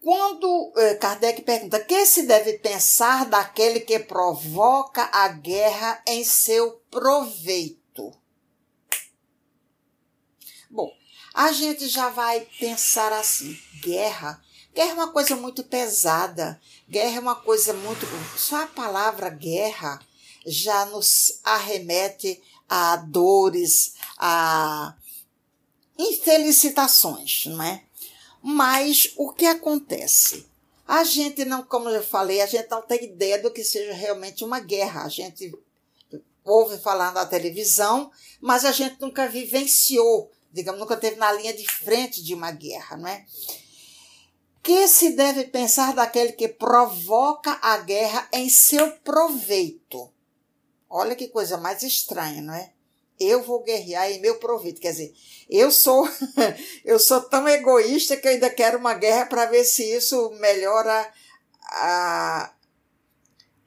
quando 0.00 0.72
eh, 0.76 0.94
Kardec 0.94 1.42
pergunta 1.42 1.84
que 1.84 2.06
se 2.06 2.22
deve 2.22 2.58
pensar 2.58 3.26
daquele 3.26 3.80
que 3.80 3.98
provoca 3.98 5.10
a 5.12 5.28
guerra 5.28 6.00
em 6.06 6.24
seu 6.24 6.80
proveito? 6.90 8.12
Bom, 10.70 10.90
a 11.34 11.52
gente 11.52 11.88
já 11.88 12.08
vai 12.08 12.46
pensar 12.58 13.12
assim: 13.12 13.58
guerra. 13.82 14.40
Guerra 14.72 14.90
é 14.90 14.94
uma 14.94 15.12
coisa 15.12 15.34
muito 15.34 15.64
pesada. 15.64 16.60
Guerra 16.88 17.16
é 17.16 17.20
uma 17.20 17.36
coisa 17.36 17.72
muito. 17.72 18.06
Só 18.38 18.62
a 18.62 18.66
palavra 18.66 19.28
guerra 19.28 19.98
já 20.46 20.84
nos 20.86 21.40
arremete 21.42 22.40
a 22.68 22.96
dores, 22.96 23.94
a 24.18 24.94
infelicitações, 25.98 27.46
não 27.46 27.62
é? 27.62 27.82
Mas 28.42 29.12
o 29.16 29.32
que 29.32 29.46
acontece? 29.46 30.46
A 30.86 31.02
gente 31.02 31.44
não, 31.44 31.64
como 31.64 31.88
eu 31.88 32.02
falei, 32.02 32.40
a 32.40 32.46
gente 32.46 32.70
não 32.70 32.82
tem 32.82 33.04
ideia 33.04 33.42
do 33.42 33.50
que 33.50 33.64
seja 33.64 33.92
realmente 33.92 34.44
uma 34.44 34.60
guerra. 34.60 35.04
A 35.04 35.08
gente 35.08 35.52
ouve 36.44 36.78
falar 36.78 37.12
na 37.12 37.26
televisão, 37.26 38.10
mas 38.40 38.64
a 38.64 38.70
gente 38.70 39.00
nunca 39.00 39.26
vivenciou, 39.26 40.30
digamos, 40.52 40.80
nunca 40.80 40.96
teve 40.96 41.16
na 41.16 41.32
linha 41.32 41.52
de 41.52 41.66
frente 41.66 42.22
de 42.22 42.34
uma 42.34 42.52
guerra, 42.52 42.96
não 42.96 43.08
é? 43.08 43.26
Que 44.62 44.86
se 44.86 45.10
deve 45.10 45.44
pensar 45.44 45.92
daquele 45.92 46.32
que 46.32 46.46
provoca 46.48 47.58
a 47.60 47.78
guerra 47.78 48.28
em 48.32 48.48
seu 48.48 48.92
proveito? 48.98 50.12
Olha 50.96 51.14
que 51.14 51.28
coisa 51.28 51.56
mais 51.56 51.82
estranha, 51.82 52.40
não 52.42 52.54
é? 52.54 52.70
eu 53.18 53.42
vou 53.42 53.62
guerrear 53.62 54.10
em 54.10 54.20
meu 54.20 54.36
proveito. 54.36 54.80
Quer 54.80 54.92
dizer, 54.92 55.14
eu 55.48 55.70
sou 55.70 56.08
eu 56.84 56.98
sou 56.98 57.20
tão 57.22 57.48
egoísta 57.48 58.16
que 58.16 58.26
eu 58.28 58.32
ainda 58.32 58.50
quero 58.50 58.78
uma 58.78 58.94
guerra 58.94 59.26
para 59.26 59.46
ver 59.46 59.64
se 59.64 59.82
isso 59.82 60.30
melhora 60.38 61.12
a, 61.68 62.52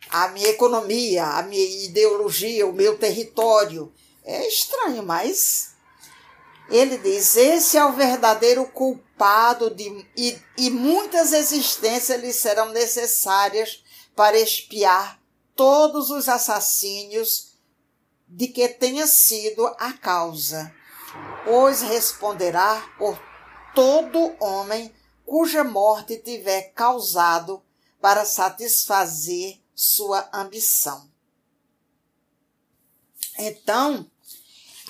a 0.10 0.28
minha 0.30 0.50
economia, 0.50 1.26
a 1.26 1.44
minha 1.44 1.64
ideologia, 1.86 2.68
o 2.68 2.74
meu 2.74 2.98
território. 2.98 3.92
É 4.24 4.48
estranho, 4.48 5.02
mas 5.02 5.72
ele 6.70 6.98
diz: 6.98 7.36
esse 7.36 7.78
é 7.78 7.86
o 7.86 7.94
verdadeiro 7.94 8.66
culpado 8.66 9.74
de, 9.74 10.06
e, 10.16 10.38
e 10.58 10.70
muitas 10.70 11.34
existências 11.34 12.22
lhe 12.22 12.32
serão 12.32 12.70
necessárias 12.70 13.84
para 14.16 14.38
expiar 14.38 15.19
todos 15.60 16.10
os 16.10 16.30
assassínios 16.30 17.50
de 18.26 18.48
que 18.48 18.70
tenha 18.70 19.06
sido 19.06 19.68
a 19.78 19.92
causa, 19.92 20.74
pois 21.44 21.82
responderá 21.82 22.82
por 22.98 23.22
todo 23.76 24.38
homem 24.40 24.96
cuja 25.26 25.66
morte 25.66 26.16
tiver 26.16 26.72
causado 26.72 27.62
para 28.00 28.24
satisfazer 28.24 29.60
sua 29.76 30.30
ambição. 30.32 31.12
Então, 33.38 34.10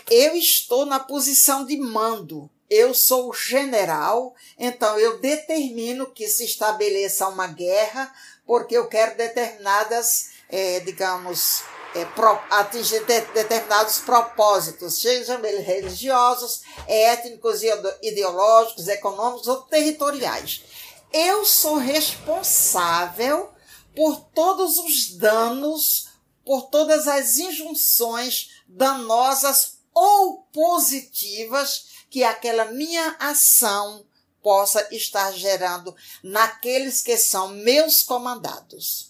eu 0.07 0.35
estou 0.35 0.85
na 0.85 0.99
posição 0.99 1.65
de 1.65 1.77
mando. 1.77 2.47
Eu 2.69 2.93
sou 2.93 3.31
o 3.31 3.33
general, 3.33 4.35
então 4.55 4.99
eu 4.99 5.19
determino 5.19 6.11
que 6.11 6.27
se 6.27 6.45
estabeleça 6.45 7.27
uma 7.27 7.47
guerra, 7.47 8.13
porque 8.45 8.77
eu 8.77 8.87
quero 8.87 9.17
determinadas, 9.17 10.37
é, 10.49 10.79
digamos, 10.79 11.63
é, 11.95 12.05
pro, 12.05 12.39
atingir 12.49 13.03
de, 13.05 13.21
determinados 13.21 13.99
propósitos, 13.99 14.99
sejam 14.99 15.43
eles 15.43 15.65
religiosos, 15.65 16.61
étnicos, 16.87 17.61
ideológicos, 18.01 18.87
econômicos 18.87 19.47
ou 19.47 19.61
territoriais. 19.63 20.63
Eu 21.11 21.45
sou 21.45 21.77
responsável 21.77 23.49
por 23.95 24.19
todos 24.33 24.77
os 24.77 25.11
danos, 25.17 26.09
por 26.45 26.69
todas 26.69 27.07
as 27.07 27.37
injunções 27.37 28.63
danosas 28.67 29.79
ou 29.93 30.43
positivas 30.53 31.85
que 32.09 32.23
aquela 32.23 32.65
minha 32.65 33.15
ação 33.19 34.05
possa 34.41 34.87
estar 34.91 35.31
gerando 35.33 35.95
naqueles 36.23 37.01
que 37.01 37.17
são 37.17 37.49
meus 37.49 38.03
comandados 38.03 39.08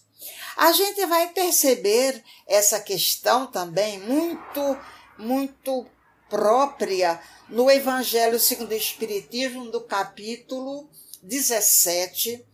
a 0.58 0.72
gente 0.72 1.06
vai 1.06 1.30
perceber 1.30 2.24
essa 2.48 2.80
questão 2.80 3.48
também 3.48 4.00
muito 4.00 4.78
muito 5.18 5.86
própria 6.30 7.20
no 7.50 7.70
Evangelho 7.70 8.40
segundo 8.40 8.72
o 8.72 8.76
Espiritismo, 8.76 9.72
do 9.72 9.82
capítulo 9.82 10.90
17, 11.24 12.46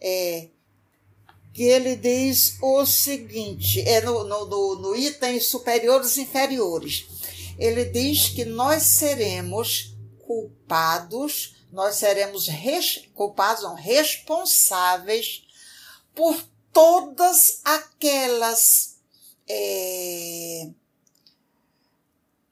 é, 0.00 0.48
que 1.52 1.62
ele 1.62 1.96
diz 1.96 2.58
o 2.60 2.84
seguinte, 2.84 3.80
é 3.80 4.00
no, 4.02 4.24
no, 4.24 4.46
no, 4.46 4.74
no 4.76 4.96
item 4.96 5.40
superiores 5.40 6.16
e 6.16 6.22
inferiores. 6.22 7.06
Ele 7.58 7.84
diz 7.86 8.28
que 8.28 8.44
nós 8.44 8.82
seremos 8.82 9.96
culpados, 10.26 11.56
nós 11.72 11.96
seremos 11.96 12.48
res, 12.48 13.08
culpados, 13.14 13.62
não, 13.62 13.74
responsáveis 13.74 15.44
por 16.14 16.36
todas 16.74 17.62
aquelas. 17.64 18.98
É, 19.48 20.68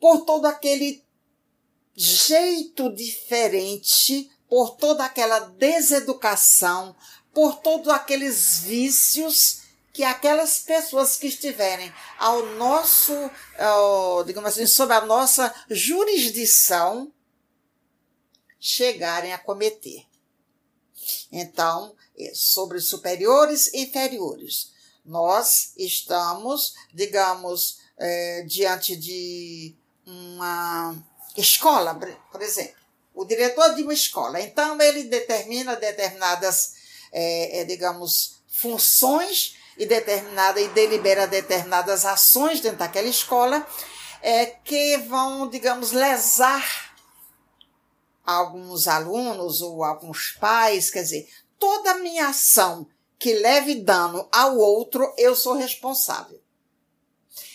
por 0.01 0.25
todo 0.25 0.47
aquele 0.47 1.05
jeito 1.95 2.93
diferente, 2.95 4.31
por 4.49 4.77
toda 4.77 5.05
aquela 5.05 5.39
deseducação, 5.39 6.97
por 7.33 7.61
todos 7.61 7.89
aqueles 7.89 8.59
vícios 8.61 9.63
que 9.93 10.03
aquelas 10.03 10.59
pessoas 10.59 11.17
que 11.17 11.27
estiverem 11.27 11.93
ao 12.19 12.47
nosso, 12.57 13.13
ao, 13.59 14.25
digamos 14.25 14.51
assim, 14.51 14.67
sob 14.67 14.93
a 14.93 15.03
nossa 15.03 15.55
jurisdição, 15.69 17.13
chegarem 18.59 19.33
a 19.33 19.39
cometer. 19.39 20.07
Então, 21.31 21.95
é, 21.95 22.02
sobre 22.35 22.81
superiores 22.81 23.73
e 23.73 23.83
inferiores, 23.83 24.73
nós 25.05 25.73
estamos, 25.77 26.75
digamos, 26.93 27.79
é, 27.99 28.43
diante 28.43 28.97
de 28.97 29.75
uma 30.07 30.95
escola, 31.37 31.99
por 32.31 32.43
exemplo, 32.43 32.77
o 33.15 33.25
diretor 33.25 33.75
de 33.75 33.83
uma 33.83 33.93
escola. 33.93 34.41
Então, 34.41 34.81
ele 34.81 35.05
determina 35.05 35.77
determinadas 35.77 36.75
é, 37.13 37.61
é, 37.61 37.65
digamos, 37.65 38.41
funções 38.49 39.57
e 39.77 39.85
determinada 39.85 40.61
e 40.61 40.69
delibera 40.69 41.27
determinadas 41.27 42.07
ações 42.07 42.61
dentro 42.61 42.79
daquela 42.79 43.09
escola 43.09 43.67
é, 44.23 44.47
que 44.47 44.97
vão, 44.99 45.49
digamos, 45.49 45.93
lesar 45.93 46.95
alguns 48.25 48.89
alunos 48.89 49.61
ou 49.61 49.85
alguns 49.85 50.31
pais, 50.41 50.91
quer 50.91 51.03
dizer, 51.03 51.29
toda 51.63 51.95
minha 51.99 52.27
ação 52.27 52.89
que 53.21 53.35
leve 53.35 53.77
dano 53.77 54.29
ao 54.33 54.59
outro, 54.59 55.15
eu 55.17 55.37
sou 55.37 55.55
responsável. 55.55 56.43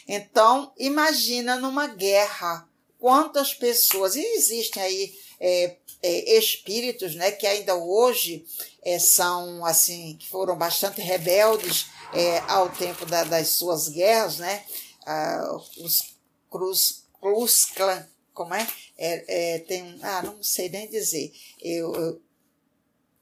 Então, 0.07 0.71
imagina 0.77 1.57
numa 1.57 1.87
guerra 1.87 2.65
quantas 2.97 3.53
pessoas, 3.53 4.15
e 4.15 4.21
existem 4.21 4.81
aí 4.81 5.19
é, 5.41 5.75
é, 6.01 6.37
espíritos, 6.37 7.15
né, 7.15 7.31
que 7.31 7.45
ainda 7.45 7.75
hoje 7.75 8.45
é, 8.81 8.97
são 8.97 9.65
assim, 9.65 10.15
que 10.17 10.29
foram 10.29 10.57
bastante 10.57 11.01
rebeldes 11.01 11.87
é, 12.13 12.39
ao 12.47 12.69
tempo 12.69 13.05
da, 13.05 13.25
das 13.25 13.49
suas 13.49 13.89
guerras, 13.89 14.37
né, 14.37 14.63
ah, 15.05 15.57
os 15.79 16.15
Cruz, 16.49 17.03
Cruz 17.19 17.65
Clan, 17.65 18.07
como 18.33 18.53
é? 18.53 18.65
é? 18.97 19.55
é? 19.55 19.59
tem, 19.59 19.99
ah, 20.01 20.21
não 20.21 20.41
sei 20.41 20.69
nem 20.69 20.89
dizer, 20.89 21.33
eu, 21.61 21.93
eu 21.93 22.26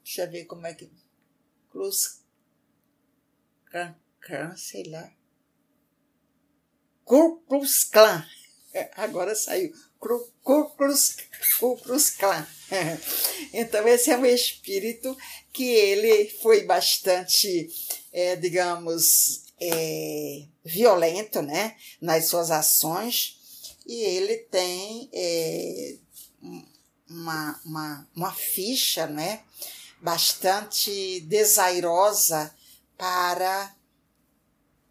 deixa 0.06 0.22
eu 0.22 0.30
ver 0.30 0.44
como 0.44 0.64
é 0.64 0.72
que, 0.72 0.88
Cruz 1.68 2.22
Clan, 3.68 3.96
Clan 4.20 4.56
sei 4.56 4.84
lá, 4.84 5.12
Ku 7.04 7.40
Klux 7.48 7.84
Klan, 7.84 8.24
agora 8.94 9.34
saiu, 9.34 9.72
Ku 9.98 10.32
Klux 10.76 12.10
Klan. 12.10 12.46
Então, 13.52 13.86
esse 13.86 14.10
é 14.10 14.18
um 14.18 14.26
espírito 14.26 15.16
que 15.52 15.64
ele 15.64 16.28
foi 16.42 16.64
bastante, 16.64 17.68
é, 18.12 18.34
digamos, 18.36 19.44
é, 19.60 20.46
violento 20.64 21.40
né, 21.42 21.76
nas 22.00 22.26
suas 22.26 22.50
ações. 22.50 23.38
E 23.86 24.02
ele 24.02 24.38
tem 24.38 25.08
é, 25.12 25.96
uma, 27.08 27.60
uma, 27.64 28.08
uma 28.16 28.34
ficha 28.34 29.06
né, 29.06 29.44
bastante 30.00 31.20
desairosa 31.22 32.54
para, 32.96 33.74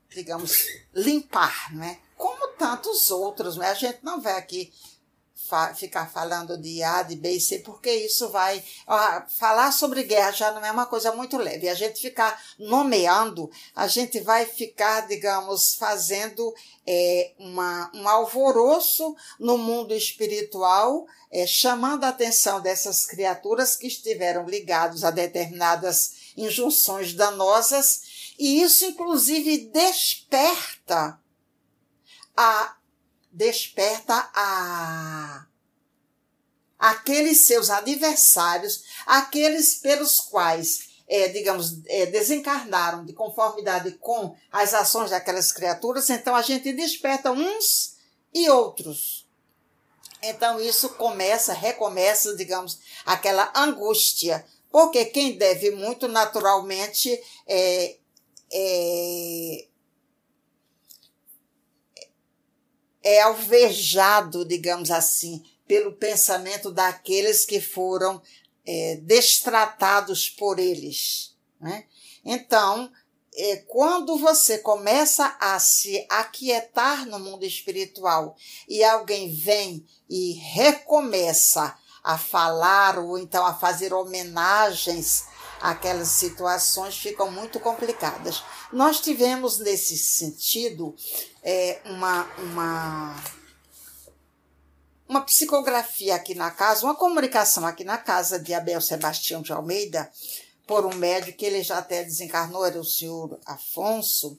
digamos, 0.09 0.65
limpar, 0.93 1.73
né? 1.73 1.99
como 2.17 2.47
tantos 2.49 3.11
outros. 3.11 3.57
Né? 3.57 3.69
A 3.69 3.73
gente 3.73 3.99
não 4.03 4.21
vai 4.21 4.37
aqui 4.37 4.73
fa 5.47 5.73
ficar 5.73 6.11
falando 6.11 6.57
de 6.57 6.81
A, 6.81 7.03
de 7.03 7.15
B 7.15 7.31
e 7.31 7.41
C, 7.41 7.59
porque 7.59 7.91
isso 7.91 8.29
vai. 8.29 8.63
Ó, 8.87 9.21
falar 9.27 9.71
sobre 9.71 10.03
guerra 10.03 10.31
já 10.31 10.51
não 10.51 10.65
é 10.65 10.71
uma 10.71 10.85
coisa 10.85 11.11
muito 11.11 11.37
leve. 11.37 11.69
A 11.69 11.73
gente 11.73 12.01
ficar 12.01 12.41
nomeando, 12.57 13.49
a 13.75 13.87
gente 13.87 14.19
vai 14.19 14.45
ficar, 14.45 15.07
digamos, 15.07 15.75
fazendo 15.75 16.53
é, 16.87 17.33
uma, 17.39 17.91
um 17.93 18.07
alvoroço 18.07 19.15
no 19.39 19.57
mundo 19.57 19.93
espiritual, 19.93 21.05
é, 21.31 21.45
chamando 21.45 22.03
a 22.03 22.09
atenção 22.09 22.61
dessas 22.61 23.05
criaturas 23.05 23.75
que 23.75 23.87
estiveram 23.87 24.45
ligados 24.45 25.03
a 25.03 25.11
determinadas 25.11 26.33
injunções 26.37 27.13
danosas, 27.13 28.33
e 28.37 28.61
isso, 28.61 28.85
inclusive, 28.85 29.69
desperta 29.69 31.19
a 32.35 32.75
desperta 33.35 34.29
a 34.33 35.45
aqueles 36.79 37.45
seus 37.45 37.69
adversários, 37.69 38.83
aqueles 39.05 39.75
pelos 39.75 40.19
quais, 40.19 40.89
é, 41.07 41.27
digamos, 41.29 41.81
é, 41.87 42.05
desencarnaram 42.05 43.05
de 43.05 43.13
conformidade 43.13 43.91
com 43.93 44.35
as 44.51 44.73
ações 44.73 45.11
daquelas 45.11 45.51
criaturas, 45.51 46.09
então 46.09 46.35
a 46.35 46.41
gente 46.41 46.71
desperta 46.73 47.31
uns 47.31 47.95
e 48.33 48.49
outros. 48.49 49.27
Então 50.21 50.59
isso 50.59 50.89
começa, 50.89 51.53
recomeça, 51.53 52.35
digamos, 52.35 52.79
aquela 53.05 53.51
angústia, 53.55 54.45
porque 54.71 55.05
quem 55.05 55.37
deve 55.37 55.71
muito 55.71 56.07
naturalmente 56.07 57.21
é, 57.47 57.97
é 58.51 59.67
é 63.05 63.21
alvejado, 63.21 64.43
digamos 64.43 64.89
assim, 64.89 65.45
pelo 65.67 65.93
pensamento 65.93 66.71
daqueles 66.71 67.45
que 67.45 67.61
foram 67.61 68.19
é, 68.65 68.97
destratados 69.03 70.27
por 70.27 70.57
eles. 70.57 71.35
Né? 71.61 71.85
Então, 72.25 72.91
é, 73.35 73.57
quando 73.67 74.17
você 74.17 74.57
começa 74.57 75.37
a 75.39 75.59
se 75.59 76.03
aquietar 76.09 77.05
no 77.05 77.19
mundo 77.19 77.45
espiritual 77.45 78.35
e 78.67 78.83
alguém 78.83 79.31
vem 79.31 79.85
e 80.09 80.33
recomeça 80.33 81.77
a 82.03 82.17
falar 82.17 82.97
ou 82.97 83.19
então 83.19 83.45
a 83.45 83.53
fazer 83.53 83.93
homenagens 83.93 85.25
aquelas 85.61 86.09
situações 86.09 86.97
ficam 86.97 87.31
muito 87.31 87.59
complicadas. 87.59 88.43
Nós 88.71 88.99
tivemos, 88.99 89.59
nesse 89.59 89.97
sentido, 89.97 90.95
é, 91.43 91.81
uma, 91.85 92.23
uma, 92.39 93.23
uma 95.07 95.21
psicografia 95.21 96.15
aqui 96.15 96.35
na 96.35 96.51
casa, 96.51 96.85
uma 96.85 96.95
comunicação 96.95 97.65
aqui 97.65 97.83
na 97.83 97.97
casa 97.97 98.39
de 98.39 98.53
Abel 98.53 98.81
Sebastião 98.81 99.41
de 99.41 99.51
Almeida, 99.51 100.11
por 100.67 100.85
um 100.85 100.95
médico 100.95 101.37
que 101.37 101.45
ele 101.45 101.63
já 101.63 101.77
até 101.77 102.03
desencarnou, 102.03 102.65
era 102.65 102.79
o 102.79 102.83
senhor 102.83 103.39
Afonso. 103.45 104.37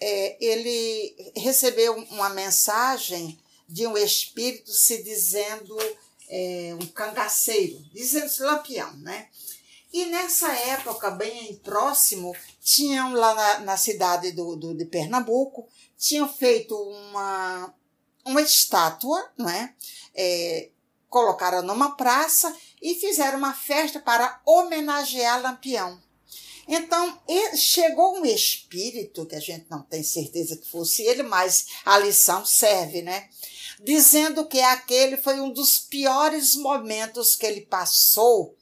É, 0.00 0.36
ele 0.44 1.32
recebeu 1.36 1.94
uma 2.10 2.30
mensagem 2.30 3.38
de 3.68 3.86
um 3.86 3.96
espírito 3.96 4.72
se 4.72 5.02
dizendo 5.02 5.76
é, 6.28 6.74
um 6.80 6.86
cangaceiro, 6.86 7.78
dizendo-se 7.92 8.42
lampião, 8.42 8.92
né? 8.96 9.28
E 9.92 10.06
nessa 10.06 10.50
época, 10.50 11.10
bem 11.10 11.54
próximo, 11.56 12.34
tinham 12.62 13.12
lá 13.12 13.34
na, 13.34 13.58
na 13.60 13.76
cidade 13.76 14.32
do, 14.32 14.56
do, 14.56 14.74
de 14.74 14.86
Pernambuco, 14.86 15.68
tinham 15.98 16.26
feito 16.32 16.74
uma, 16.74 17.74
uma 18.24 18.40
estátua, 18.40 19.30
não 19.36 19.50
é? 19.50 19.74
é? 20.14 20.70
Colocaram 21.10 21.60
numa 21.62 21.94
praça 21.94 22.56
e 22.80 22.94
fizeram 22.94 23.36
uma 23.36 23.52
festa 23.52 24.00
para 24.00 24.40
homenagear 24.46 25.42
Lampião. 25.42 26.00
Então, 26.66 27.20
chegou 27.54 28.18
um 28.18 28.24
espírito, 28.24 29.26
que 29.26 29.34
a 29.34 29.40
gente 29.40 29.66
não 29.68 29.82
tem 29.82 30.02
certeza 30.02 30.56
que 30.56 30.66
fosse 30.66 31.02
ele, 31.02 31.22
mas 31.22 31.66
a 31.84 31.98
lição 31.98 32.46
serve, 32.46 33.02
né? 33.02 33.28
Dizendo 33.80 34.46
que 34.46 34.60
aquele 34.60 35.18
foi 35.18 35.38
um 35.38 35.52
dos 35.52 35.80
piores 35.80 36.54
momentos 36.54 37.36
que 37.36 37.44
ele 37.44 37.62
passou 37.62 38.56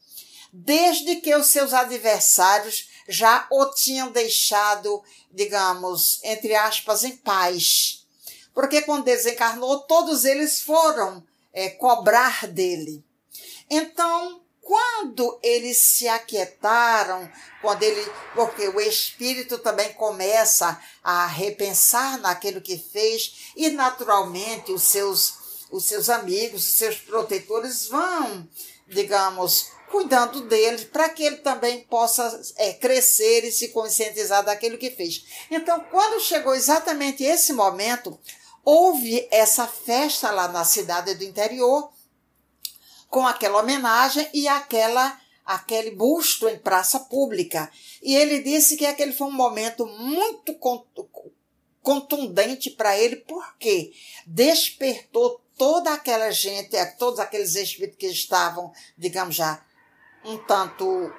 desde 0.53 1.17
que 1.17 1.35
os 1.35 1.47
seus 1.47 1.73
adversários 1.73 2.89
já 3.09 3.47
o 3.51 3.67
tinham 3.67 4.11
deixado, 4.11 5.03
digamos, 5.31 6.21
entre 6.23 6.55
aspas, 6.55 7.05
em 7.05 7.17
paz. 7.17 8.07
porque 8.53 8.83
quando 8.83 9.05
desencarnou, 9.05 9.81
todos 9.81 10.25
eles 10.25 10.61
foram 10.61 11.23
é, 11.53 11.71
cobrar 11.71 12.47
dele. 12.47 13.03
Então, 13.71 14.43
quando 14.61 15.39
eles 15.43 15.79
se 15.79 16.09
aquietaram, 16.09 17.31
quando 17.63 17.83
ele, 17.83 18.05
porque 18.35 18.69
o 18.69 18.81
espírito 18.81 19.59
também 19.59 19.93
começa 19.95 20.81
a 21.03 21.27
repensar 21.27 22.19
naquilo 22.19 22.61
que 22.61 22.77
fez 22.77 23.53
e 23.57 23.71
naturalmente 23.71 24.73
os 24.73 24.83
seus 24.83 25.41
os 25.71 25.85
seus 25.85 26.11
amigos, 26.11 26.67
os 26.67 26.75
seus 26.75 26.97
protetores 26.97 27.87
vão, 27.87 28.49
digamos, 28.89 29.71
cuidando 29.91 30.43
dele 30.43 30.85
para 30.87 31.09
que 31.09 31.23
ele 31.23 31.39
também 31.39 31.81
possa 31.85 32.41
é, 32.57 32.73
crescer 32.75 33.45
e 33.45 33.53
se 33.53 33.69
conscientizar 33.69 34.45
daquilo 34.45 34.79
que 34.79 34.91
fez. 34.91 35.25
Então, 35.51 35.81
quando 35.91 36.21
chegou 36.21 36.55
exatamente 36.55 37.25
esse 37.25 37.53
momento, 37.53 38.19
houve 38.65 39.27
essa 39.31 39.67
festa 39.67 40.31
lá 40.31 40.49
na 40.49 40.65
cidade 40.65 41.15
do 41.15 41.25
interior 41.25 41.91
com 43.09 43.27
aquela 43.27 43.59
homenagem 43.59 44.29
e 44.33 44.47
aquela 44.47 45.19
aquele 45.45 45.91
busto 45.91 46.49
em 46.49 46.57
praça 46.57 47.01
pública. 47.01 47.69
E 48.01 48.15
ele 48.15 48.41
disse 48.41 48.77
que 48.77 48.87
aquele 48.87 49.13
foi 49.13 49.27
um 49.27 49.33
momento 49.33 49.85
muito 49.85 50.57
contundente 51.83 52.71
para 52.71 52.97
ele, 52.97 53.17
porque 53.17 53.93
despertou 54.25 55.41
toda 55.59 55.93
aquela 55.93 56.31
gente, 56.31 56.77
todos 56.99 57.19
aqueles 57.19 57.57
espíritos 57.57 57.99
que 57.99 58.07
estavam, 58.07 58.73
digamos 58.97 59.35
já, 59.35 59.61
um 60.25 60.39
tanto 60.39 61.13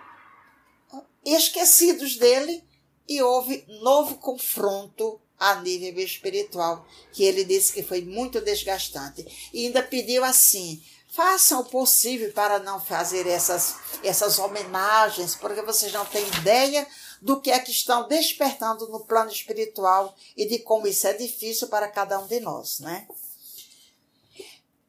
esquecidos 1.24 2.18
dele, 2.18 2.64
e 3.08 3.22
houve 3.22 3.66
novo 3.82 4.16
confronto 4.16 5.20
a 5.38 5.56
nível 5.56 6.04
espiritual, 6.04 6.86
que 7.12 7.24
ele 7.24 7.44
disse 7.44 7.74
que 7.74 7.84
foi 7.84 8.02
muito 8.02 8.40
desgastante. 8.40 9.26
E 9.52 9.66
ainda 9.66 9.84
pediu 9.84 10.24
assim: 10.24 10.82
façam 11.10 11.62
o 11.62 11.66
possível 11.66 12.32
para 12.32 12.60
não 12.60 12.80
fazer 12.80 13.28
essas, 13.28 13.76
essas 14.04 14.40
homenagens, 14.40 15.36
porque 15.36 15.62
vocês 15.62 15.92
não 15.92 16.06
têm 16.06 16.26
ideia 16.28 16.88
do 17.22 17.42
que 17.42 17.52
é 17.52 17.60
que 17.60 17.72
estão 17.72 18.08
despertando 18.08 18.88
no 18.88 19.02
plano 19.02 19.32
espiritual 19.32 20.16
e 20.38 20.46
de 20.46 20.60
como 20.60 20.88
isso 20.88 21.06
é 21.06 21.14
difícil 21.14 21.68
para 21.68 21.88
cada 21.88 22.18
um 22.20 22.28
de 22.28 22.40
nós, 22.40 22.80
né? 22.80 23.08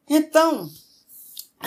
Então, 0.07 0.71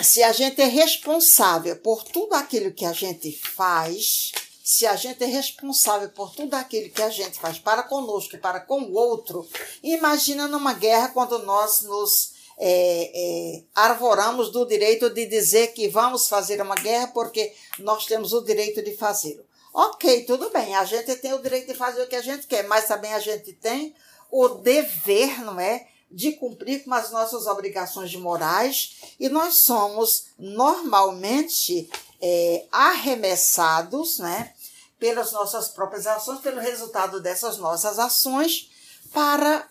se 0.03 0.23
a 0.23 0.31
gente 0.31 0.61
é 0.61 0.65
responsável 0.65 1.75
por 1.77 2.03
tudo 2.03 2.33
aquilo 2.33 2.71
que 2.71 2.85
a 2.85 2.93
gente 2.93 3.31
faz, 3.31 4.31
se 4.63 4.85
a 4.85 4.95
gente 4.95 5.23
é 5.23 5.27
responsável 5.27 6.09
por 6.09 6.33
tudo 6.35 6.53
aquilo 6.55 6.89
que 6.91 7.01
a 7.01 7.09
gente 7.09 7.39
faz 7.39 7.57
para 7.57 7.83
conosco 7.83 8.35
e 8.35 8.39
para 8.39 8.59
com 8.59 8.81
o 8.81 8.93
outro, 8.93 9.47
imagina 9.81 10.47
numa 10.47 10.73
guerra 10.73 11.09
quando 11.09 11.39
nós 11.39 11.81
nos 11.81 12.33
é, 12.57 13.11
é, 13.13 13.63
arvoramos 13.73 14.51
do 14.51 14.65
direito 14.65 15.09
de 15.09 15.25
dizer 15.25 15.67
que 15.67 15.87
vamos 15.87 16.27
fazer 16.27 16.61
uma 16.61 16.75
guerra 16.75 17.07
porque 17.07 17.53
nós 17.79 18.05
temos 18.05 18.33
o 18.33 18.41
direito 18.41 18.81
de 18.81 18.95
fazê-lo. 18.95 19.45
Ok, 19.73 20.23
tudo 20.25 20.49
bem, 20.49 20.75
a 20.75 20.83
gente 20.85 21.15
tem 21.17 21.33
o 21.33 21.41
direito 21.41 21.67
de 21.67 21.77
fazer 21.77 22.01
o 22.01 22.07
que 22.07 22.15
a 22.15 22.21
gente 22.21 22.47
quer, 22.47 22.67
mas 22.67 22.87
também 22.87 23.13
a 23.13 23.19
gente 23.19 23.53
tem 23.53 23.93
o 24.31 24.49
dever, 24.49 25.43
não 25.43 25.59
é? 25.59 25.87
De 26.09 26.33
cumprir 26.33 26.83
com 26.83 26.93
as 26.93 27.11
nossas 27.11 27.47
obrigações 27.47 28.15
morais 28.15 28.97
e 29.19 29.27
nós 29.29 29.55
somos 29.55 30.27
normalmente 30.37 31.89
é, 32.21 32.65
arremessados, 32.71 34.19
né? 34.19 34.53
Pelas 34.99 35.31
nossas 35.31 35.67
próprias 35.69 36.07
ações, 36.07 36.39
pelo 36.41 36.59
resultado 36.59 37.21
dessas 37.21 37.57
nossas 37.57 37.99
ações, 37.99 38.71
para 39.13 39.69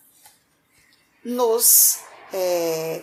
nos 1.24 1.98
é, 2.32 3.02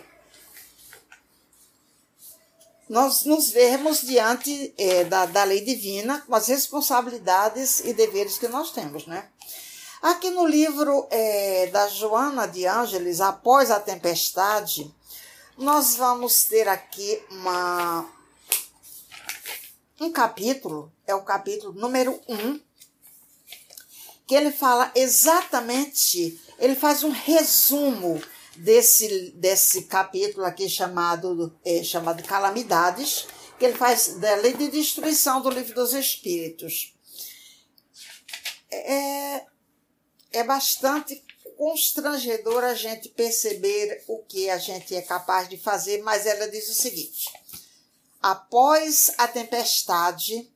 nós 2.89 3.25
nos 3.25 3.49
vermos 3.49 4.01
diante 4.01 4.73
é, 4.77 5.03
da, 5.05 5.25
da 5.25 5.43
lei 5.43 5.61
divina 5.61 6.21
com 6.27 6.35
as 6.35 6.47
responsabilidades 6.47 7.79
e 7.79 7.93
deveres 7.93 8.37
que 8.37 8.47
nós 8.47 8.71
temos, 8.71 9.07
né? 9.07 9.29
Aqui 10.03 10.31
no 10.31 10.45
livro 10.45 11.07
é, 11.09 11.67
da 11.67 11.87
Joana 11.87 12.45
de 12.45 12.65
Ângeles, 12.65 13.21
Após 13.21 13.71
a 13.71 13.79
Tempestade, 13.79 14.93
nós 15.57 15.95
vamos 15.95 16.43
ter 16.43 16.67
aqui 16.67 17.23
uma, 17.31 18.05
um 20.01 20.11
capítulo, 20.11 20.91
é 21.07 21.15
o 21.15 21.23
capítulo 21.23 21.71
número 21.71 22.19
1, 22.27 22.35
um, 22.35 22.59
que 24.27 24.35
ele 24.35 24.51
fala 24.51 24.91
exatamente, 24.93 26.37
ele 26.59 26.75
faz 26.75 27.05
um 27.05 27.11
resumo 27.11 28.21
desse, 28.57 29.31
desse 29.37 29.83
capítulo 29.83 30.45
aqui 30.45 30.67
chamado, 30.67 31.57
é, 31.63 31.81
chamado 31.81 32.21
Calamidades, 32.23 33.25
que 33.57 33.63
ele 33.63 33.77
faz 33.77 34.15
da 34.15 34.35
lei 34.35 34.51
de 34.51 34.67
destruição 34.67 35.41
do 35.41 35.49
livro 35.49 35.73
dos 35.73 35.93
Espíritos. 35.93 36.93
É, 38.69 39.52
é 40.33 40.43
bastante 40.43 41.23
constrangedor 41.55 42.63
a 42.63 42.73
gente 42.73 43.07
perceber 43.09 44.03
o 44.07 44.17
que 44.23 44.49
a 44.49 44.57
gente 44.57 44.95
é 44.95 45.01
capaz 45.01 45.47
de 45.47 45.57
fazer, 45.57 46.01
mas 46.01 46.25
ela 46.25 46.49
diz 46.49 46.67
o 46.69 46.73
seguinte: 46.73 47.31
após 48.21 49.11
a 49.17 49.27
tempestade, 49.27 50.51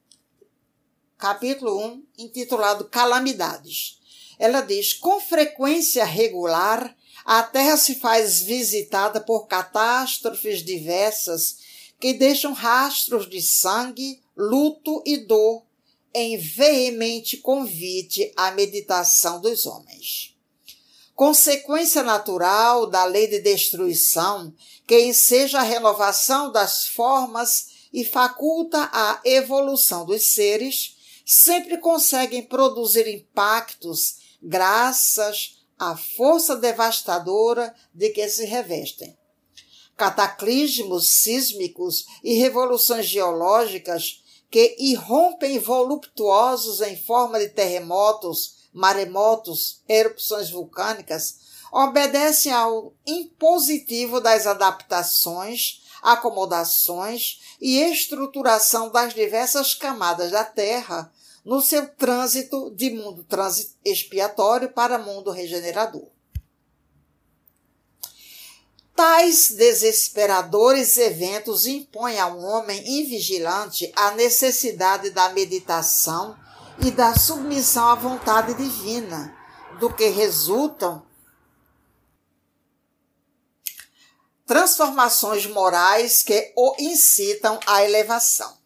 capítulo 1.17 1.79
1, 1.79 2.03
intitulado 2.17 2.89
Calamidades. 2.89 3.99
Ela 4.39 4.61
diz: 4.61 4.93
com 4.93 5.19
frequência 5.19 6.03
regular, 6.03 6.95
a 7.23 7.43
Terra 7.43 7.77
se 7.77 7.95
faz 7.95 8.41
visitada 8.41 9.21
por 9.21 9.47
catástrofes 9.47 10.63
diversas 10.63 11.57
que 11.99 12.13
deixam 12.13 12.53
rastros 12.53 13.29
de 13.29 13.41
sangue, 13.41 14.21
luto 14.35 15.01
e 15.05 15.17
dor 15.17 15.66
em 16.19 16.35
veemente 16.35 17.37
convite 17.37 18.33
à 18.35 18.49
meditação 18.49 19.39
dos 19.39 19.67
homens. 19.67 20.35
Consequência 21.13 22.01
natural 22.01 22.87
da 22.87 23.05
lei 23.05 23.27
de 23.27 23.39
destruição, 23.39 24.51
que 24.87 24.99
enseja 24.99 25.59
a 25.59 25.63
renovação 25.63 26.51
das 26.51 26.87
formas 26.87 27.87
e 27.93 28.03
faculta 28.03 28.89
a 28.91 29.21
evolução 29.23 30.05
dos 30.05 30.33
seres, 30.33 30.95
sempre 31.23 31.77
conseguem 31.77 32.41
produzir 32.41 33.07
impactos 33.07 34.17
graças 34.41 35.59
a 35.77 35.95
força 35.95 36.55
devastadora 36.55 37.75
de 37.93 38.09
que 38.09 38.27
se 38.27 38.45
revestem. 38.45 39.15
Cataclismos 39.95 41.07
sísmicos 41.07 42.05
e 42.23 42.35
revoluções 42.35 43.05
geológicas 43.05 44.23
que 44.49 44.75
irrompem 44.79 45.59
voluptuosos 45.59 46.81
em 46.81 46.95
forma 46.95 47.39
de 47.39 47.49
terremotos, 47.49 48.69
maremotos, 48.73 49.81
erupções 49.87 50.49
vulcânicas, 50.49 51.39
obedecem 51.71 52.51
ao 52.51 52.93
impositivo 53.05 54.21
das 54.21 54.47
adaptações, 54.47 55.83
acomodações 56.01 57.41
e 57.59 57.79
estruturação 57.79 58.89
das 58.89 59.13
diversas 59.13 59.73
camadas 59.73 60.31
da 60.31 60.45
Terra 60.45 61.11
no 61.43 61.61
seu 61.61 61.87
trânsito 61.87 62.71
de 62.71 62.89
mundo 62.89 63.25
expiatório 63.83 64.69
para 64.69 64.97
mundo 64.97 65.31
regenerador. 65.31 66.16
Tais 68.97 69.51
desesperadores 69.51 70.97
eventos 70.97 71.67
impõem 71.67 72.19
ao 72.19 72.39
homem 72.39 72.81
invigilante 72.99 73.93
a 73.95 74.09
necessidade 74.09 75.11
da 75.11 75.29
meditação 75.29 76.35
e 76.83 76.89
da 76.89 77.13
submissão 77.13 77.89
à 77.89 77.93
vontade 77.93 78.55
divina, 78.55 79.37
do 79.79 79.93
que 79.93 80.07
resultam 80.07 81.05
transformações 84.47 85.45
morais 85.45 86.23
que 86.23 86.51
o 86.55 86.75
incitam 86.79 87.59
à 87.67 87.83
elevação. 87.83 88.57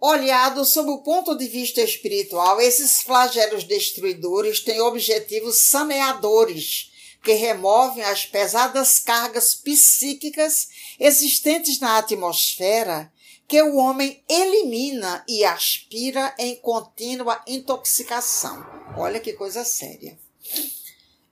Olhado 0.00 0.64
sob 0.64 0.90
o 0.90 1.02
ponto 1.02 1.36
de 1.36 1.46
vista 1.46 1.82
espiritual, 1.82 2.58
esses 2.58 3.02
flagelos 3.02 3.64
destruidores 3.64 4.60
têm 4.60 4.80
objetivos 4.80 5.58
saneadores, 5.68 6.90
que 7.22 7.34
removem 7.34 8.02
as 8.02 8.24
pesadas 8.24 8.98
cargas 8.98 9.54
psíquicas 9.54 10.68
existentes 10.98 11.78
na 11.78 11.98
atmosfera 11.98 13.12
que 13.46 13.60
o 13.60 13.76
homem 13.76 14.24
elimina 14.26 15.22
e 15.28 15.44
aspira 15.44 16.34
em 16.38 16.56
contínua 16.56 17.42
intoxicação. 17.46 18.64
Olha 18.96 19.20
que 19.20 19.34
coisa 19.34 19.64
séria. 19.64 20.18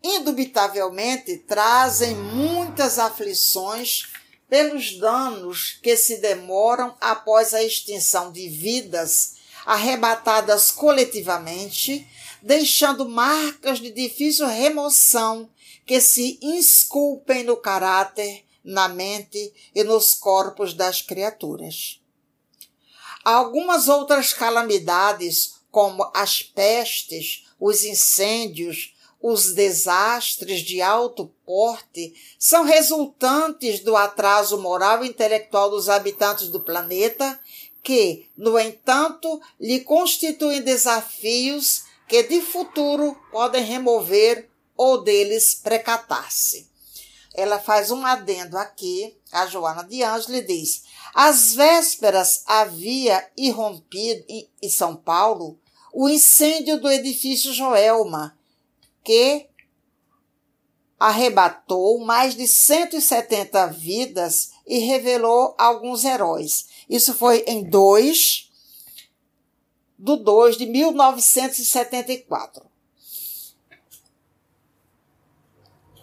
Indubitavelmente 0.02 1.38
trazem 1.38 2.14
muitas 2.16 2.98
aflições 2.98 4.02
pelos 4.48 4.98
danos 4.98 5.78
que 5.82 5.96
se 5.96 6.18
demoram 6.18 6.96
após 7.00 7.52
a 7.52 7.62
extinção 7.62 8.32
de 8.32 8.48
vidas 8.48 9.36
arrebatadas 9.66 10.70
coletivamente, 10.70 12.06
deixando 12.40 13.08
marcas 13.08 13.78
de 13.80 13.90
difícil 13.90 14.46
remoção 14.46 15.50
que 15.84 16.00
se 16.00 16.38
esculpem 16.42 17.44
no 17.44 17.56
caráter, 17.56 18.44
na 18.64 18.88
mente 18.88 19.52
e 19.74 19.84
nos 19.84 20.14
corpos 20.14 20.74
das 20.74 21.02
criaturas. 21.02 22.00
Algumas 23.24 23.88
outras 23.88 24.32
calamidades, 24.32 25.54
como 25.70 26.10
as 26.14 26.42
pestes, 26.42 27.46
os 27.60 27.84
incêndios, 27.84 28.94
os 29.20 29.52
desastres 29.52 30.60
de 30.60 30.80
alto 30.80 31.32
porte 31.44 32.14
são 32.38 32.64
resultantes 32.64 33.80
do 33.80 33.96
atraso 33.96 34.60
moral 34.60 35.04
e 35.04 35.08
intelectual 35.08 35.70
dos 35.70 35.88
habitantes 35.88 36.48
do 36.48 36.60
planeta, 36.60 37.38
que, 37.82 38.28
no 38.36 38.58
entanto, 38.58 39.40
lhe 39.58 39.80
constituem 39.80 40.62
desafios 40.62 41.84
que 42.06 42.22
de 42.22 42.40
futuro 42.40 43.16
podem 43.30 43.64
remover 43.64 44.48
ou 44.76 45.02
deles 45.02 45.54
precatar-se. 45.54 46.68
Ela 47.34 47.58
faz 47.58 47.90
um 47.90 48.04
adendo 48.06 48.56
aqui, 48.56 49.16
a 49.30 49.46
Joana 49.46 49.84
de 49.84 50.02
Ângelo 50.02 50.42
diz: 50.42 50.84
às 51.14 51.54
vésperas 51.54 52.42
havia 52.46 53.28
irrompido 53.36 54.24
em 54.28 54.70
São 54.70 54.94
Paulo 54.94 55.58
o 55.92 56.08
incêndio 56.08 56.80
do 56.80 56.90
edifício 56.90 57.52
Joelma, 57.52 58.37
que 59.08 59.48
arrebatou 61.00 62.04
mais 62.04 62.34
de 62.34 62.46
170 62.46 63.68
vidas 63.68 64.50
e 64.66 64.80
revelou 64.80 65.54
alguns 65.56 66.04
heróis. 66.04 66.66
Isso 66.90 67.14
foi 67.14 67.38
em 67.46 67.64
2 67.64 68.52
do 69.98 70.18
2 70.18 70.58
de 70.58 70.66
1974. 70.66 72.66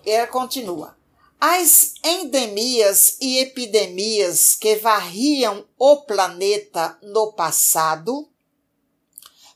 Ela 0.04 0.26
continua. 0.26 0.98
As 1.40 1.94
endemias 2.04 3.18
e 3.22 3.38
epidemias 3.38 4.56
que 4.56 4.78
varriam 4.78 5.64
o 5.78 5.98
planeta 5.98 6.98
no 7.04 7.34
passado 7.34 8.28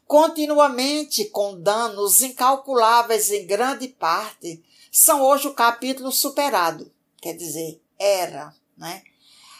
continuamente 0.10 1.26
com 1.26 1.62
danos 1.62 2.24
incalculáveis 2.24 3.30
em 3.30 3.46
grande 3.46 3.88
parte, 3.88 4.60
são 4.92 5.22
hoje 5.22 5.48
o 5.48 5.54
capítulo 5.54 6.12
superado. 6.12 6.92
Quer 7.22 7.34
dizer, 7.34 7.80
era, 8.00 8.52
né? 8.76 9.04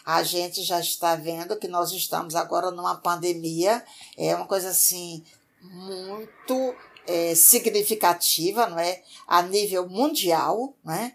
A 0.04 0.24
gente 0.24 0.64
já 0.64 0.80
está 0.80 1.14
vendo 1.14 1.56
que 1.56 1.68
nós 1.68 1.92
estamos 1.92 2.34
agora 2.34 2.72
numa 2.72 2.96
pandemia, 2.96 3.84
é 4.18 4.34
uma 4.34 4.44
coisa 4.44 4.70
assim 4.70 5.22
muito 5.62 6.74
é, 7.06 7.32
significativa, 7.36 8.66
não 8.66 8.80
é? 8.80 9.04
A 9.28 9.42
nível 9.42 9.88
mundial, 9.88 10.74
né? 10.84 11.14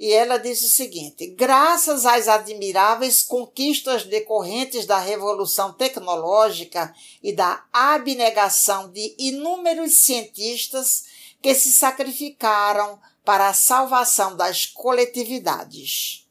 E 0.00 0.14
ela 0.14 0.38
diz 0.38 0.64
o 0.64 0.68
seguinte: 0.68 1.26
graças 1.26 2.06
às 2.06 2.26
admiráveis 2.26 3.22
conquistas 3.22 4.02
decorrentes 4.04 4.86
da 4.86 4.98
revolução 4.98 5.74
tecnológica 5.74 6.94
e 7.22 7.34
da 7.34 7.66
abnegação 7.70 8.90
de 8.90 9.14
inúmeros 9.18 9.92
cientistas 9.96 11.04
que 11.42 11.54
se 11.54 11.70
sacrificaram 11.70 12.98
para 13.22 13.50
a 13.50 13.54
salvação 13.54 14.34
das 14.34 14.64
coletividades. 14.64 16.26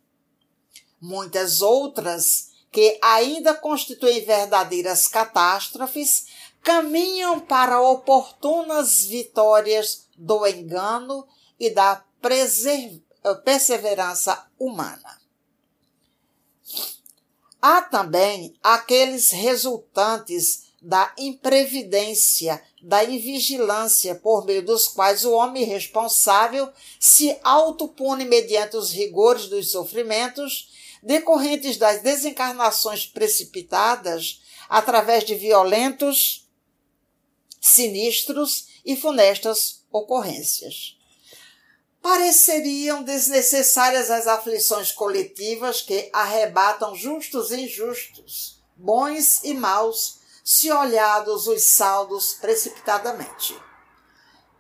Muitas 1.00 1.62
outras, 1.62 2.50
que 2.72 2.98
ainda 3.04 3.54
constituem 3.54 4.26
verdadeiras 4.26 5.08
catástrofes, 5.08 6.26
caminham 6.64 7.40
para 7.40 7.80
oportunas 7.80 9.04
vitórias 9.04 10.08
do 10.18 10.46
engano 10.48 11.28
e 11.60 11.70
da 11.70 12.04
preservação 12.20 13.09
perseverança 13.44 14.48
humana. 14.58 15.20
Há 17.62 17.82
também 17.82 18.56
aqueles 18.64 19.32
resultantes 19.32 20.70
da 20.82 21.14
imprevidência, 21.18 22.64
da 22.82 23.04
invigilância, 23.04 24.16
por 24.16 24.46
meio 24.46 24.66
dos 24.66 24.88
quais 24.88 25.26
o 25.26 25.34
homem 25.34 25.66
responsável 25.66 26.72
se 26.98 27.38
autopune 27.44 28.24
mediante 28.24 28.78
os 28.78 28.92
rigores 28.92 29.48
dos 29.48 29.72
sofrimentos 29.72 30.70
decorrentes 31.04 31.76
das 31.76 32.02
desencarnações 32.02 33.06
precipitadas 33.06 34.42
através 34.70 35.26
de 35.26 35.36
violentos, 35.36 36.48
sinistros 37.60 38.68
e 38.86 38.96
funestas 38.96 39.84
ocorrências 39.92 40.99
pareceriam 42.02 43.04
desnecessárias 43.04 44.10
as 44.10 44.28
aflições 44.28 44.92
coletivas 44.92 45.82
que 45.82 46.10
arrebatam 46.14 46.96
justos 46.96 47.52
e 47.52 47.62
injustos, 47.62 48.62
bons 48.76 49.44
e 49.44 49.54
maus, 49.54 50.20
se 50.44 50.72
olhados 50.72 51.48
os 51.48 51.64
saldos 51.64 52.34
precipitadamente. 52.34 53.56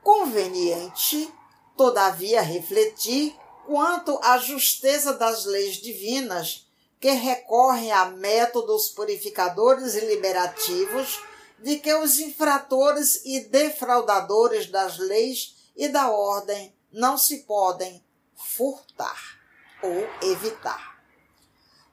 Conveniente, 0.03 1.33
todavia, 1.75 2.41
refletir 2.41 3.35
quanto 3.65 4.19
à 4.21 4.37
justeza 4.37 5.13
das 5.13 5.45
leis 5.45 5.77
divinas 5.77 6.67
que 6.99 7.11
recorrem 7.11 7.91
a 7.91 8.05
métodos 8.05 8.89
purificadores 8.89 9.95
e 9.95 10.01
liberativos 10.01 11.19
de 11.59 11.77
que 11.77 11.93
os 11.93 12.19
infratores 12.19 13.21
e 13.25 13.41
defraudadores 13.41 14.67
das 14.67 14.97
leis 14.97 15.55
e 15.75 15.87
da 15.87 16.09
ordem 16.09 16.73
não 16.91 17.17
se 17.17 17.39
podem 17.39 18.03
furtar 18.35 19.39
ou 19.83 20.29
evitar. 20.29 21.03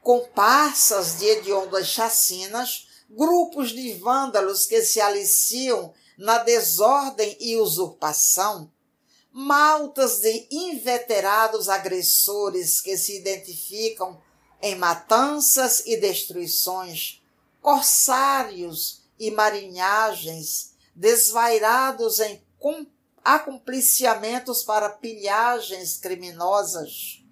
Comparsas 0.03 1.19
de 1.19 1.27
hediondas 1.27 1.89
chacinas, 1.89 2.89
grupos 3.11 3.71
de 3.71 3.95
vândalos 3.95 4.67
que 4.67 4.83
se 4.83 5.01
aliciam 5.01 5.93
na 6.17 6.39
desordem 6.39 7.37
e 7.41 7.57
usurpação, 7.57 8.71
maltas 9.33 10.21
de 10.21 10.49
inveterados 10.51 11.69
agressores 11.69 12.81
que 12.81 12.97
se 12.97 13.19
identificam 13.19 14.21
em 14.63 14.75
matanças 14.75 15.81
e 15.85 15.97
destruições, 15.99 17.23
corsários 17.61 19.03
e 19.19 19.31
marinhagens 19.31 20.75
desvairados 20.95 22.21
em 22.21 22.43
acompliciamentos 23.27 24.62
para 24.62 24.89
pilhagens 24.89 25.99
criminosas. 25.99 27.25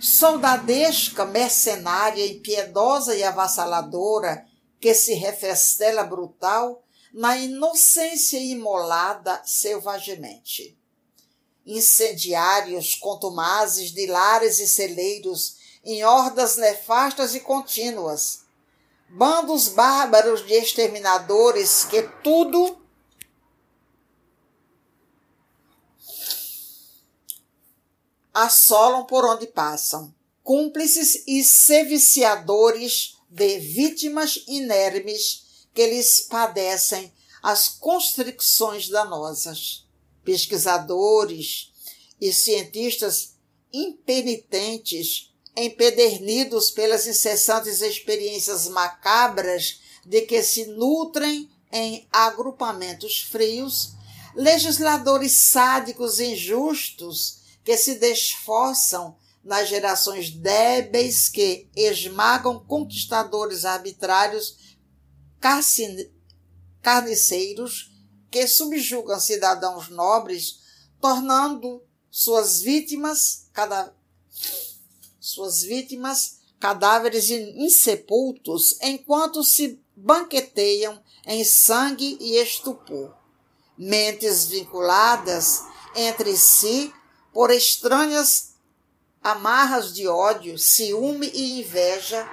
Soldadesca, 0.00 1.26
mercenária, 1.26 2.26
impiedosa 2.26 3.14
e 3.14 3.22
avassaladora, 3.22 4.46
que 4.80 4.94
se 4.94 5.12
refestela 5.12 6.04
brutal 6.04 6.82
na 7.12 7.36
inocência 7.36 8.38
imolada 8.38 9.42
selvagemente. 9.44 10.78
Incendiários 11.66 12.94
contumazes 12.94 13.90
de 13.92 14.06
lares 14.06 14.58
e 14.58 14.66
celeiros 14.66 15.56
em 15.84 16.02
hordas 16.02 16.56
nefastas 16.56 17.34
e 17.34 17.40
contínuas. 17.40 18.40
Bandos 19.10 19.68
bárbaros 19.68 20.46
de 20.46 20.54
exterminadores 20.54 21.84
que 21.84 22.02
tudo 22.22 22.85
assolam 28.36 29.06
por 29.06 29.24
onde 29.24 29.46
passam, 29.46 30.14
cúmplices 30.44 31.24
e 31.26 31.42
seviciadores 31.42 33.16
de 33.30 33.58
vítimas 33.58 34.44
inermes 34.46 35.66
que 35.72 35.86
lhes 35.86 36.20
padecem 36.20 37.10
as 37.42 37.68
constricções 37.68 38.90
danosas. 38.90 39.86
Pesquisadores 40.22 41.72
e 42.20 42.30
cientistas 42.30 43.36
impenitentes, 43.72 45.32
empedernidos 45.56 46.70
pelas 46.70 47.06
incessantes 47.06 47.80
experiências 47.80 48.68
macabras 48.68 49.80
de 50.04 50.20
que 50.22 50.42
se 50.42 50.66
nutrem 50.66 51.50
em 51.72 52.06
agrupamentos 52.12 53.22
frios, 53.22 53.92
legisladores 54.34 55.32
sádicos 55.32 56.20
e 56.20 56.32
injustos 56.32 57.35
que 57.66 57.76
se 57.76 57.96
desforçam 57.96 59.16
nas 59.42 59.68
gerações 59.68 60.30
débeis 60.30 61.28
que 61.28 61.68
esmagam 61.74 62.64
conquistadores 62.64 63.64
arbitrários 63.64 64.76
carniceiros 66.80 67.90
que 68.30 68.46
subjugam 68.46 69.18
cidadãos 69.18 69.88
nobres, 69.88 70.60
tornando 71.00 71.82
suas 72.08 72.60
vítimas 72.60 73.48
cada 73.52 73.92
suas 75.18 75.62
vítimas 75.62 76.38
cadáveres 76.60 77.30
insepultos 77.30 78.78
enquanto 78.80 79.42
se 79.42 79.82
banqueteiam 79.96 81.02
em 81.26 81.42
sangue 81.42 82.16
e 82.20 82.36
estupor. 82.36 83.12
mentes 83.76 84.46
vinculadas 84.46 85.64
entre 85.96 86.36
si 86.36 86.94
por 87.36 87.50
estranhas 87.50 88.54
amarras 89.22 89.92
de 89.92 90.08
ódio, 90.08 90.58
ciúme 90.58 91.30
e 91.34 91.60
inveja 91.60 92.26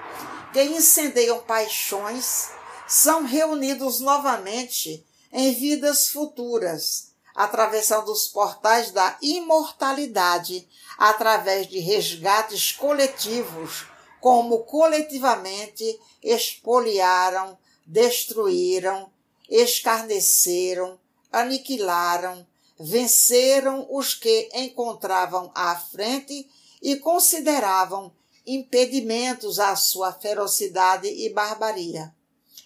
que 0.54 0.64
incendeiam 0.64 1.42
paixões, 1.42 2.52
são 2.88 3.26
reunidos 3.26 4.00
novamente 4.00 5.06
em 5.30 5.54
vidas 5.54 6.08
futuras, 6.08 7.12
atravessando 7.36 8.14
os 8.14 8.30
portais 8.30 8.92
da 8.92 9.18
imortalidade 9.22 10.66
através 10.98 11.68
de 11.68 11.80
resgates 11.80 12.72
coletivos, 12.72 13.86
como 14.22 14.60
coletivamente 14.60 16.00
expoliaram, 16.24 17.58
destruíram, 17.86 19.12
escarneceram, 19.50 20.98
aniquilaram, 21.30 22.48
venceram 22.80 23.88
os 23.90 24.14
que 24.14 24.50
encontravam 24.54 25.52
à 25.54 25.76
frente 25.76 26.50
e 26.82 26.96
consideravam 26.98 28.14
impedimentos 28.46 29.60
à 29.60 29.76
sua 29.76 30.12
ferocidade 30.12 31.08
e 31.08 31.30
barbaria, 31.30 32.14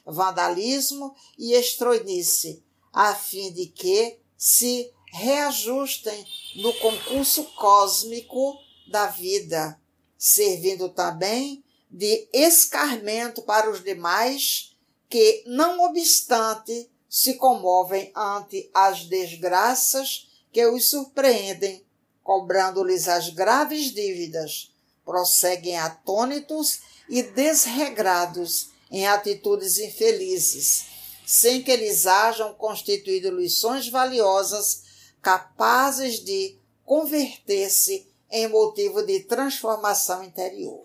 vandalismo 0.05 1.15
e 1.37 1.53
estroinice, 1.53 2.63
a 2.91 3.13
fim 3.13 3.51
de 3.51 3.67
que 3.67 4.17
se 4.35 4.91
reajustem 5.11 6.25
no 6.55 6.73
concurso 6.73 7.43
cósmico 7.55 8.57
da 8.87 9.07
vida, 9.07 9.79
servindo 10.17 10.89
também 10.89 11.63
de 11.89 12.27
escarmento 12.33 13.41
para 13.43 13.69
os 13.69 13.83
demais 13.83 14.75
que, 15.09 15.43
não 15.45 15.79
obstante, 15.85 16.89
se 17.09 17.35
comovem 17.35 18.11
ante 18.15 18.69
as 18.73 19.05
desgraças 19.05 20.27
que 20.51 20.65
os 20.65 20.89
surpreendem, 20.89 21.85
cobrando-lhes 22.23 23.07
as 23.07 23.29
graves 23.29 23.93
dívidas, 23.93 24.71
prosseguem 25.05 25.77
atônitos 25.77 26.79
e 27.09 27.23
desregrados 27.23 28.69
em 28.91 29.07
atitudes 29.07 29.77
infelizes, 29.77 30.85
sem 31.25 31.61
que 31.61 31.71
eles 31.71 32.05
hajam 32.05 32.53
constituído 32.53 33.31
lições 33.31 33.87
valiosas 33.89 34.83
capazes 35.21 36.19
de 36.19 36.57
converter-se 36.85 38.07
em 38.29 38.47
motivo 38.47 39.03
de 39.03 39.21
transformação 39.21 40.23
interior. 40.23 40.83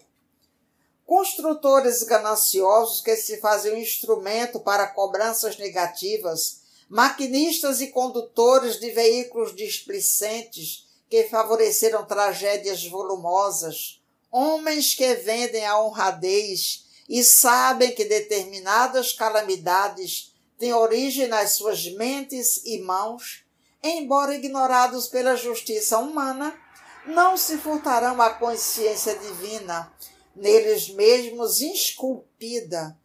Construtores 1.15 2.05
gananciosos 2.05 3.03
que 3.03 3.15
se 3.17 3.37
fazem 3.37 3.75
um 3.75 3.77
instrumento 3.77 4.59
para 4.59 4.87
cobranças 4.87 5.59
negativas, 5.59 6.63
maquinistas 6.89 7.83
e 7.83 7.89
condutores 7.89 8.81
de 8.81 8.91
veículos 8.93 9.55
displicentes 9.55 10.87
que 11.11 11.25
favoreceram 11.25 12.03
tragédias 12.07 12.87
volumosas, 12.87 14.01
homens 14.31 14.95
que 14.95 15.15
vendem 15.17 15.67
a 15.67 15.79
honradez 15.83 16.87
e 17.07 17.23
sabem 17.23 17.95
que 17.95 18.07
determinadas 18.07 19.13
calamidades 19.13 20.35
têm 20.59 20.73
origem 20.73 21.27
nas 21.27 21.51
suas 21.51 21.93
mentes 21.93 22.65
e 22.65 22.81
mãos, 22.81 23.45
embora 23.83 24.35
ignorados 24.35 25.09
pela 25.09 25.37
justiça 25.37 25.99
humana, 25.99 26.59
não 27.05 27.37
se 27.37 27.59
furtarão 27.59 28.19
à 28.23 28.31
consciência 28.31 29.15
divina, 29.19 29.93
neles 30.35 30.89
mesmos 30.89 31.61
esculpida, 31.61 32.99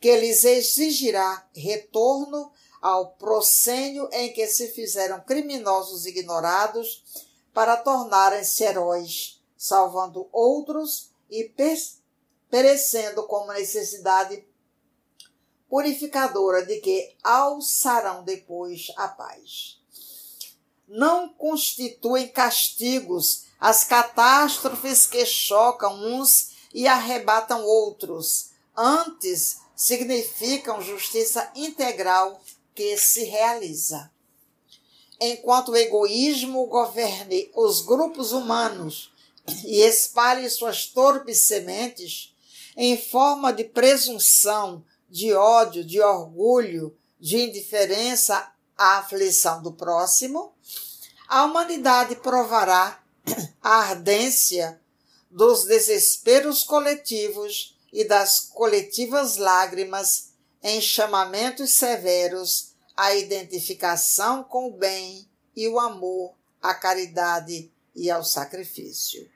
que 0.00 0.16
lhes 0.16 0.44
exigirá 0.44 1.48
retorno 1.54 2.52
ao 2.80 3.12
proscênio 3.12 4.08
em 4.12 4.32
que 4.32 4.46
se 4.46 4.68
fizeram 4.68 5.20
criminosos 5.20 6.06
ignorados 6.06 7.02
para 7.52 7.76
tornarem-se 7.76 8.62
heróis, 8.62 9.42
salvando 9.56 10.28
outros 10.32 11.10
e 11.28 11.52
perecendo 12.48 13.24
como 13.24 13.52
necessidade 13.52 14.46
purificadora 15.68 16.64
de 16.64 16.80
que 16.80 17.16
alçarão 17.22 18.22
depois 18.24 18.86
a 18.96 19.08
paz. 19.08 19.78
Não 20.86 21.28
constituem 21.28 22.28
castigos 22.28 23.44
as 23.60 23.84
catástrofes 23.84 25.06
que 25.06 25.26
chocam 25.26 25.92
uns 25.94 26.57
e 26.78 26.86
arrebatam 26.86 27.64
outros, 27.64 28.50
antes 28.76 29.58
significam 29.74 30.80
justiça 30.80 31.50
integral 31.56 32.40
que 32.72 32.96
se 32.96 33.24
realiza. 33.24 34.08
Enquanto 35.20 35.72
o 35.72 35.76
egoísmo 35.76 36.64
governe 36.66 37.50
os 37.52 37.80
grupos 37.80 38.30
humanos 38.30 39.12
e 39.64 39.80
espalhe 39.80 40.48
suas 40.48 40.86
torpes 40.86 41.40
sementes 41.48 42.32
em 42.76 42.96
forma 42.96 43.52
de 43.52 43.64
presunção, 43.64 44.84
de 45.10 45.34
ódio, 45.34 45.84
de 45.84 46.00
orgulho, 46.00 46.96
de 47.18 47.38
indiferença 47.38 48.52
à 48.76 48.98
aflição 48.98 49.60
do 49.64 49.72
próximo, 49.72 50.52
a 51.26 51.44
humanidade 51.44 52.14
provará 52.14 53.02
a 53.60 53.78
ardência 53.78 54.80
dos 55.30 55.64
desesperos 55.64 56.64
coletivos 56.64 57.76
e 57.92 58.04
das 58.04 58.40
coletivas 58.40 59.36
lágrimas 59.36 60.30
em 60.62 60.80
chamamentos 60.80 61.72
severos 61.72 62.74
à 62.96 63.14
identificação 63.14 64.42
com 64.42 64.68
o 64.68 64.76
bem 64.76 65.28
e 65.54 65.68
o 65.68 65.78
amor, 65.78 66.34
à 66.60 66.74
caridade 66.74 67.70
e 67.94 68.10
ao 68.10 68.24
sacrifício. 68.24 69.28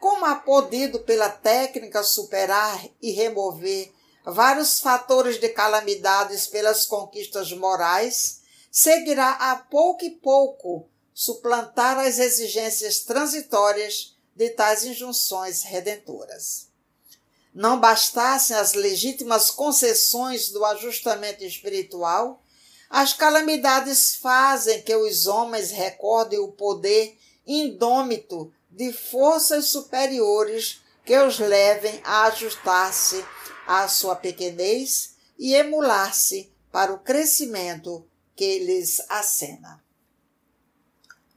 Como 0.00 0.24
há 0.24 0.36
podido 0.36 1.00
pela 1.00 1.28
técnica 1.28 2.02
superar 2.02 2.86
e 3.02 3.10
remover 3.10 3.92
vários 4.24 4.80
fatores 4.80 5.40
de 5.40 5.48
calamidades 5.48 6.46
pelas 6.46 6.86
conquistas 6.86 7.52
morais, 7.52 8.42
seguirá 8.70 9.30
a 9.32 9.56
pouco 9.56 10.04
e 10.04 10.10
pouco 10.10 10.88
suplantar 11.12 11.98
as 11.98 12.18
exigências 12.18 13.00
transitórias 13.00 14.16
de 14.38 14.50
tais 14.50 14.84
injunções 14.84 15.64
redentoras. 15.64 16.68
Não 17.52 17.80
bastassem 17.80 18.56
as 18.56 18.72
legítimas 18.72 19.50
concessões 19.50 20.50
do 20.50 20.64
ajustamento 20.64 21.42
espiritual, 21.42 22.40
as 22.88 23.12
calamidades 23.12 24.14
fazem 24.14 24.80
que 24.82 24.94
os 24.94 25.26
homens 25.26 25.72
recordem 25.72 26.38
o 26.38 26.52
poder 26.52 27.18
indômito 27.44 28.52
de 28.70 28.92
forças 28.92 29.64
superiores 29.66 30.82
que 31.04 31.18
os 31.18 31.40
levem 31.40 32.00
a 32.04 32.26
ajustar-se 32.26 33.24
à 33.66 33.88
sua 33.88 34.14
pequenez 34.14 35.16
e 35.36 35.52
emular-se 35.52 36.48
para 36.70 36.92
o 36.92 37.00
crescimento 37.00 38.06
que 38.36 38.60
lhes 38.60 39.00
acena. 39.08 39.82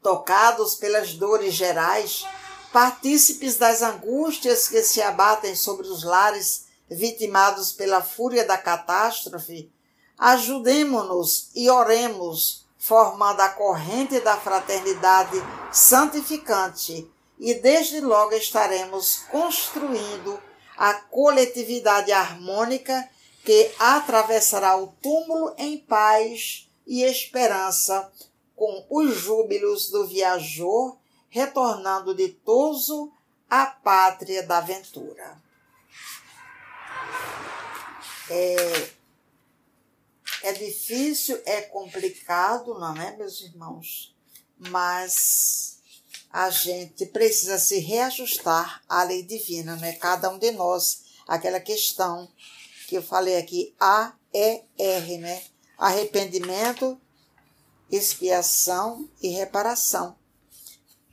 Tocados 0.04 0.76
pelas 0.76 1.14
dores 1.14 1.56
gerais, 1.56 2.26
partícipes 2.72 3.58
das 3.58 3.82
angústias 3.82 4.68
que 4.68 4.82
se 4.82 5.02
abatem 5.02 5.56
sobre 5.56 5.88
os 5.88 6.04
lares 6.04 6.66
vitimados 6.90 7.72
pela 7.72 8.02
fúria 8.02 8.46
da 8.46 8.58
catástrofe, 8.58 9.72
ajudemo-nos 10.18 11.50
e 11.56 11.70
oremos, 11.70 12.66
formando 12.78 13.42
a 13.42 13.50
corrente 13.50 14.20
da 14.20 14.38
fraternidade 14.38 15.38
santificante, 15.72 17.10
e 17.40 17.56
desde 17.56 18.00
logo 18.00 18.34
estaremos 18.34 19.24
construindo 19.32 20.40
a 20.78 20.94
coletividade 20.94 22.12
harmônica 22.12 23.10
que 23.44 23.72
atravessará 23.80 24.78
o 24.78 24.88
túmulo 25.02 25.54
em 25.58 25.78
paz 25.78 26.70
e 26.86 27.04
esperança, 27.04 28.12
com 28.56 28.86
os 28.90 29.16
júbilos 29.16 29.90
do 29.90 30.06
viajor 30.06 31.01
retornando 31.32 32.14
ditoso 32.14 33.12
à 33.50 33.66
pátria 33.66 34.44
da 34.44 34.58
aventura. 34.58 35.42
É, 38.30 38.90
é 40.44 40.54
difícil, 40.54 41.42
é 41.46 41.62
complicado, 41.62 42.78
não 42.78 42.96
é, 42.96 43.16
meus 43.16 43.42
irmãos? 43.42 44.14
Mas 44.58 45.80
a 46.30 46.50
gente 46.50 47.06
precisa 47.06 47.58
se 47.58 47.80
reajustar 47.80 48.84
à 48.88 49.04
lei 49.04 49.24
divina, 49.24 49.76
né? 49.78 49.94
Cada 49.94 50.30
um 50.30 50.38
de 50.38 50.52
nós, 50.52 51.04
aquela 51.28 51.60
questão 51.60 52.30
que 52.88 52.96
eu 52.96 53.02
falei 53.02 53.38
aqui, 53.38 53.74
A, 53.80 54.14
E, 54.34 54.64
R, 54.78 55.18
né? 55.18 55.44
Arrependimento, 55.78 57.00
expiação 57.90 59.10
e 59.22 59.30
reparação 59.30 60.21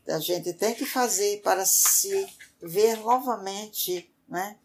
a 0.08 0.18
gente 0.18 0.52
tem 0.52 0.74
que 0.74 0.86
fazer 0.86 1.40
para 1.42 1.64
se 1.64 2.26
ver 2.60 2.96
novamente, 2.96 4.10
né? 4.28 4.56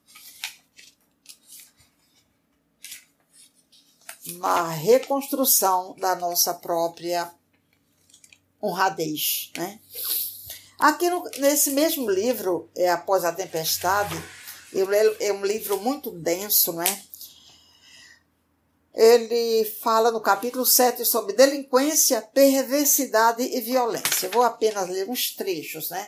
uma 4.25 4.69
reconstrução 4.69 5.95
da 5.99 6.15
nossa 6.15 6.53
própria 6.53 7.31
honradez. 8.61 9.51
Né? 9.57 9.79
Aqui 10.79 11.09
no, 11.09 11.23
nesse 11.39 11.71
mesmo 11.71 12.09
livro, 12.09 12.69
é, 12.75 12.89
Após 12.89 13.25
a 13.25 13.33
Tempestade, 13.33 14.15
é 15.19 15.31
um 15.31 15.45
livro 15.45 15.79
muito 15.79 16.09
denso, 16.09 16.73
né? 16.73 17.03
Ele 18.93 19.65
fala 19.81 20.11
no 20.11 20.21
capítulo 20.21 20.65
7 20.65 21.03
sobre 21.03 21.33
delinquência, 21.33 22.21
perversidade 22.21 23.41
e 23.41 23.59
violência. 23.59 24.27
Eu 24.27 24.31
vou 24.31 24.43
apenas 24.43 24.87
ler 24.87 25.09
uns 25.09 25.35
trechos, 25.35 25.89
né? 25.89 26.07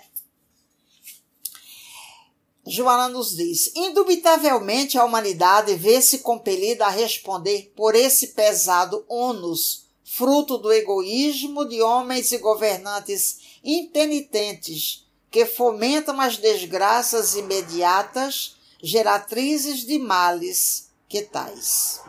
Joana 2.68 3.10
nos 3.10 3.36
diz: 3.36 3.72
indubitavelmente 3.76 4.98
a 4.98 5.06
humanidade 5.06 5.74
vê-se 5.76 6.20
compelida 6.20 6.86
a 6.86 6.90
responder 6.90 7.72
por 7.76 7.96
esse 7.96 8.30
pesado 8.30 9.04
ônus, 9.08 9.86
fruto 10.04 10.58
do 10.58 10.72
egoísmo 10.72 11.66
de 11.66 11.82
homens 11.82 12.32
e 12.32 12.38
governantes 12.38 13.40
impenitentes 13.64 15.06
que 15.32 15.46
fomentam 15.46 16.22
as 16.22 16.38
desgraças 16.38 17.36
imediatas, 17.36 18.56
geratrizes 18.82 19.86
de 19.86 20.00
males 20.00 20.90
que 21.10 21.24
tais. 21.24 22.00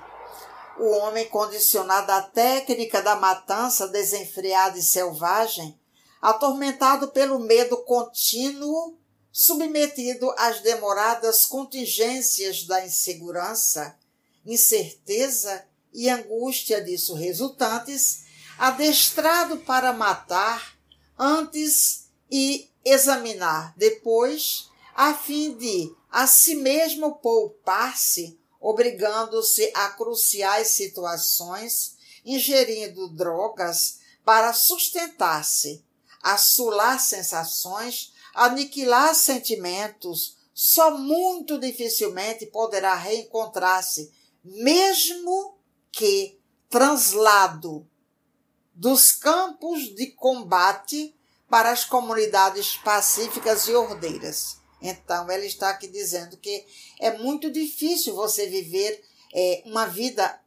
O 0.79 0.91
homem 0.91 1.27
condicionado 1.29 2.12
à 2.12 2.20
técnica 2.22 3.01
da 3.01 3.16
matança 3.16 3.89
desenfreada 3.89 4.79
e 4.79 4.83
selvagem, 4.83 5.79
atormentado 6.20 7.09
pelo 7.09 7.39
medo 7.39 7.79
contínuo 7.79 8.99
submetido 9.33 10.33
às 10.37 10.61
demoradas 10.61 11.45
contingências 11.45 12.64
da 12.64 12.85
insegurança, 12.85 13.97
incerteza 14.45 15.64
e 15.93 16.09
angústia 16.09 16.83
disso 16.83 17.14
resultantes, 17.14 18.24
adestrado 18.59 19.59
para 19.59 19.93
matar 19.93 20.77
antes 21.18 22.09
e 22.31 22.70
examinar 22.85 23.74
depois, 23.77 24.70
a 24.95 25.14
fim 25.14 25.57
de 25.57 25.95
a 26.11 26.27
si 26.27 26.55
mesmo 26.55 27.16
poupar-se, 27.16 28.39
obrigando-se 28.61 29.71
a 29.75 29.89
cruciais 29.91 30.69
situações, 30.69 31.97
ingerindo 32.25 33.09
drogas 33.09 34.01
para 34.25 34.53
sustentar-se, 34.53 35.85
assular 36.23 36.99
sensações 36.99 38.13
aniquilar 38.37 39.15
sentimentos, 39.15 40.37
só 40.53 40.97
muito 40.97 41.59
dificilmente 41.59 42.47
poderá 42.47 42.95
reencontrar-se, 42.95 44.13
mesmo 44.45 45.59
que 45.91 46.39
translado 46.69 47.89
dos 48.75 49.11
campos 49.13 49.95
de 49.95 50.09
combate 50.09 51.15
para 51.49 51.71
as 51.71 51.85
comunidades 51.85 52.77
pacíficas 52.77 53.69
e 53.69 53.75
ordeiras. 53.75 54.59
Então, 54.89 55.30
ela 55.30 55.45
está 55.45 55.70
aqui 55.70 55.89
dizendo 55.89 56.37
que 56.37 56.64
é 57.01 57.18
muito 57.18 57.51
difícil 57.51 58.14
você 58.14 58.47
viver 58.47 59.03
é, 59.34 59.62
uma 59.66 59.87
vida 59.87 60.41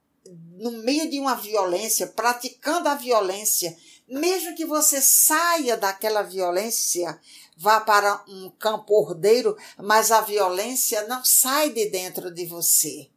no 0.57 0.71
meio 0.71 1.09
de 1.09 1.19
uma 1.19 1.35
violência, 1.35 2.07
praticando 2.07 2.87
a 2.87 2.95
violência, 2.95 3.75
mesmo 4.07 4.55
que 4.55 4.65
você 4.65 5.01
saia 5.01 5.77
daquela 5.77 6.21
violência, 6.21 7.19
vá 7.55 7.79
para 7.79 8.23
um 8.27 8.49
campo 8.51 8.93
ordeiro, 8.93 9.57
mas 9.77 10.11
a 10.11 10.21
violência 10.21 11.07
não 11.07 11.23
sai 11.23 11.69
de 11.71 11.89
dentro 11.89 12.31
de 12.33 12.45
você. 12.45 13.09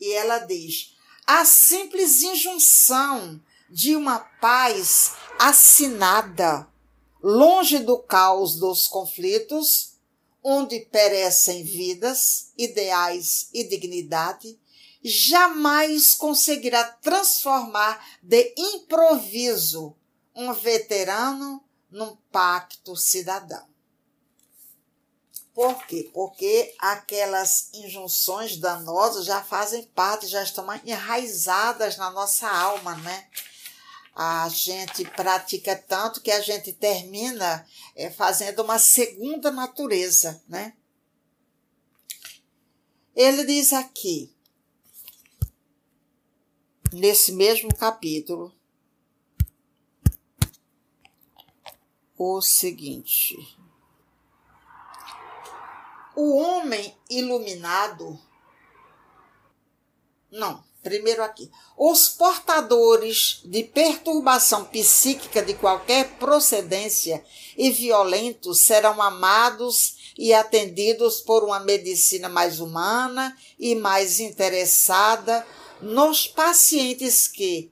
E 0.00 0.12
ela 0.14 0.38
diz: 0.38 0.96
a 1.26 1.44
simples 1.44 2.22
injunção 2.22 3.40
de 3.68 3.94
uma 3.94 4.18
paz 4.18 5.12
assinada, 5.38 6.66
longe 7.22 7.78
do 7.78 7.98
caos 7.98 8.56
dos 8.56 8.88
conflitos, 8.88 9.94
onde 10.42 10.80
perecem 10.80 11.62
vidas, 11.62 12.52
ideais 12.56 13.48
e 13.52 13.64
dignidade, 13.64 14.58
jamais 15.02 16.14
conseguirá 16.14 16.84
transformar 16.84 18.18
de 18.22 18.54
improviso 18.56 19.96
um 20.34 20.52
veterano 20.52 21.62
num 21.90 22.16
pacto 22.30 22.96
cidadão. 22.96 23.68
Por 25.52 25.84
quê? 25.86 26.10
Porque 26.14 26.74
aquelas 26.78 27.68
injunções 27.74 28.56
danosas 28.56 29.26
já 29.26 29.42
fazem 29.42 29.82
parte, 29.82 30.26
já 30.26 30.42
estão 30.42 30.64
enraizadas 30.84 31.96
na 31.96 32.10
nossa 32.10 32.48
alma, 32.48 32.94
né? 32.96 33.28
A 34.22 34.50
gente 34.50 35.02
pratica 35.12 35.74
tanto 35.74 36.20
que 36.20 36.30
a 36.30 36.42
gente 36.42 36.74
termina 36.74 37.66
é, 37.96 38.10
fazendo 38.10 38.62
uma 38.62 38.78
segunda 38.78 39.50
natureza, 39.50 40.44
né? 40.46 40.76
Ele 43.16 43.46
diz 43.46 43.72
aqui, 43.72 44.30
nesse 46.92 47.32
mesmo 47.32 47.74
capítulo, 47.74 48.54
o 52.14 52.42
seguinte: 52.42 53.38
o 56.14 56.36
homem 56.36 56.94
iluminado. 57.08 58.20
Não, 60.30 60.62
primeiro 60.82 61.22
aqui. 61.22 61.50
Os 61.76 62.08
portadores 62.08 63.40
de 63.44 63.64
perturbação 63.64 64.64
psíquica 64.64 65.42
de 65.42 65.54
qualquer 65.54 66.16
procedência 66.18 67.22
e 67.56 67.70
violentos 67.70 68.60
serão 68.60 69.00
amados 69.00 70.12
e 70.16 70.32
atendidos 70.34 71.20
por 71.20 71.44
uma 71.44 71.60
medicina 71.60 72.28
mais 72.28 72.60
humana 72.60 73.36
e 73.58 73.74
mais 73.74 74.20
interessada 74.20 75.46
nos 75.80 76.26
pacientes 76.26 77.26
que, 77.26 77.70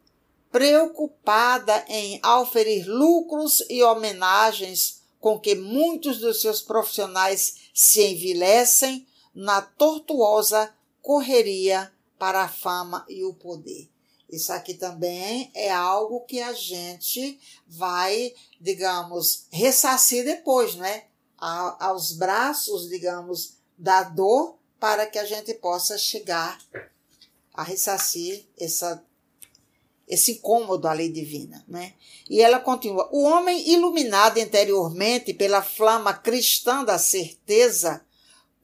preocupada 0.51 1.85
em 1.89 2.19
auferir 2.23 2.87
lucros 2.89 3.63
e 3.69 3.83
homenagens 3.83 5.03
com 5.21 5.39
que 5.39 5.55
muitos 5.55 6.19
dos 6.19 6.41
seus 6.41 6.61
profissionais 6.61 7.57
se 7.75 8.03
envilecem 8.03 9.07
na 9.35 9.61
tortuosa 9.61 10.73
correria 11.03 11.93
para 12.19 12.43
a 12.43 12.49
fama 12.49 13.05
e 13.09 13.25
o 13.25 13.35
poder. 13.35 13.89
Isso 14.29 14.53
aqui 14.53 14.75
também 14.75 15.51
é 15.55 15.71
algo 15.71 16.21
que 16.21 16.41
a 16.41 16.53
gente 16.53 17.41
vai, 17.67 18.35
digamos, 18.61 19.47
ressarcir 19.51 20.25
depois, 20.25 20.75
né? 20.75 21.05
A, 21.39 21.87
aos 21.87 22.13
braços, 22.13 22.89
digamos, 22.89 23.55
da 23.77 24.03
dor 24.03 24.59
para 24.79 25.07
que 25.07 25.19
a 25.19 25.25
gente 25.25 25.55
possa 25.55 25.97
chegar 25.97 26.61
a 27.55 27.63
ressarcir 27.63 28.45
essa 28.59 29.03
esse 30.07 30.33
incômodo 30.33 30.89
à 30.89 30.93
lei 30.93 31.11
divina. 31.11 31.63
Né? 31.69 31.93
E 32.31 32.41
ela 32.41 32.59
continua: 32.59 33.09
o 33.13 33.25
homem 33.25 33.71
iluminado 33.71 34.39
interiormente 34.39 35.35
pela 35.35 35.63
flama 35.63 36.15
cristã 36.15 36.83
da 36.83 36.99
certeza 36.99 38.05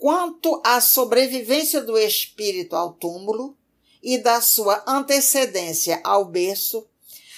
quanto 0.05 0.61
à 0.63 0.83
sobrevivência 0.83 1.81
do 1.81 1.97
espírito 1.97 2.77
ao 2.77 2.93
túmulo 2.93 3.57
e 4.03 4.19
da 4.19 4.39
sua 4.43 4.85
antecedência 4.87 5.99
ao 6.05 6.27
berço, 6.27 6.87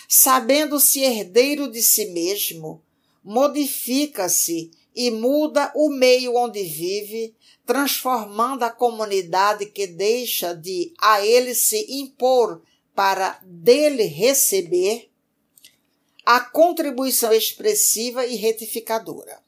sabendo-se 0.09 0.99
herdeiro 0.99 1.71
de 1.71 1.81
si 1.81 2.07
mesmo, 2.07 2.83
modifica-se 3.23 4.73
e 4.97 5.13
muda 5.13 5.71
o 5.77 5.91
meio 5.91 6.35
onde 6.35 6.65
vive, 6.65 7.37
transformando 7.65 8.65
a 8.65 8.71
comunidade 8.71 9.67
que 9.67 9.87
deixa 9.87 10.53
de 10.53 10.93
a 11.01 11.25
ele 11.25 11.55
se 11.55 11.87
impor 12.01 12.61
para 12.97 13.39
dele 13.45 14.07
receber 14.07 15.09
a 16.25 16.41
contribuição 16.41 17.33
expressiva 17.33 18.27
e 18.27 18.35
retificadora. 18.35 19.41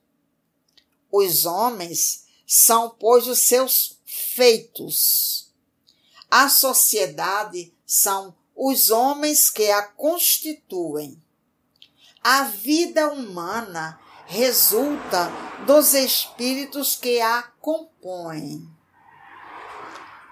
Os 1.10 1.46
homens 1.46 2.27
são, 2.50 2.88
pois, 2.88 3.26
os 3.26 3.40
seus 3.40 4.00
feitos. 4.06 5.52
A 6.30 6.48
sociedade 6.48 7.74
são 7.84 8.34
os 8.56 8.88
homens 8.88 9.50
que 9.50 9.70
a 9.70 9.82
constituem. 9.82 11.22
A 12.22 12.44
vida 12.44 13.12
humana 13.12 14.00
resulta 14.26 15.30
dos 15.66 15.92
espíritos 15.92 16.96
que 16.96 17.20
a 17.20 17.42
compõem. 17.60 18.66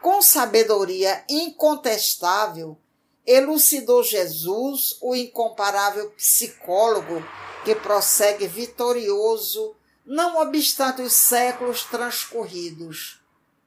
Com 0.01 0.23
sabedoria 0.23 1.23
incontestável, 1.29 2.79
elucidou 3.27 4.03
Jesus, 4.03 4.97
o 5.03 5.15
incomparável 5.15 6.11
psicólogo 6.13 7.23
que 7.65 7.75
prossegue 7.75 8.47
vitorioso, 8.47 9.77
não 10.07 10.41
obstante 10.41 11.03
os 11.03 11.13
séculos 11.13 11.83
transcorridos. 11.83 13.21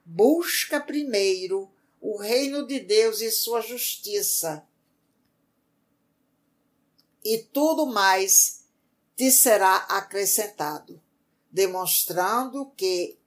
Busca 0.06 0.80
primeiro 0.80 1.70
o 2.02 2.18
reino 2.18 2.66
de 2.66 2.80
Deus 2.80 3.20
e 3.20 3.30
sua 3.30 3.62
justiça, 3.62 4.66
e 7.24 7.38
tudo 7.38 7.86
mais 7.86 8.64
te 9.18 9.30
será 9.30 9.76
acrescentado, 9.76 11.02
demonstrando 11.52 12.72
que 12.78 13.20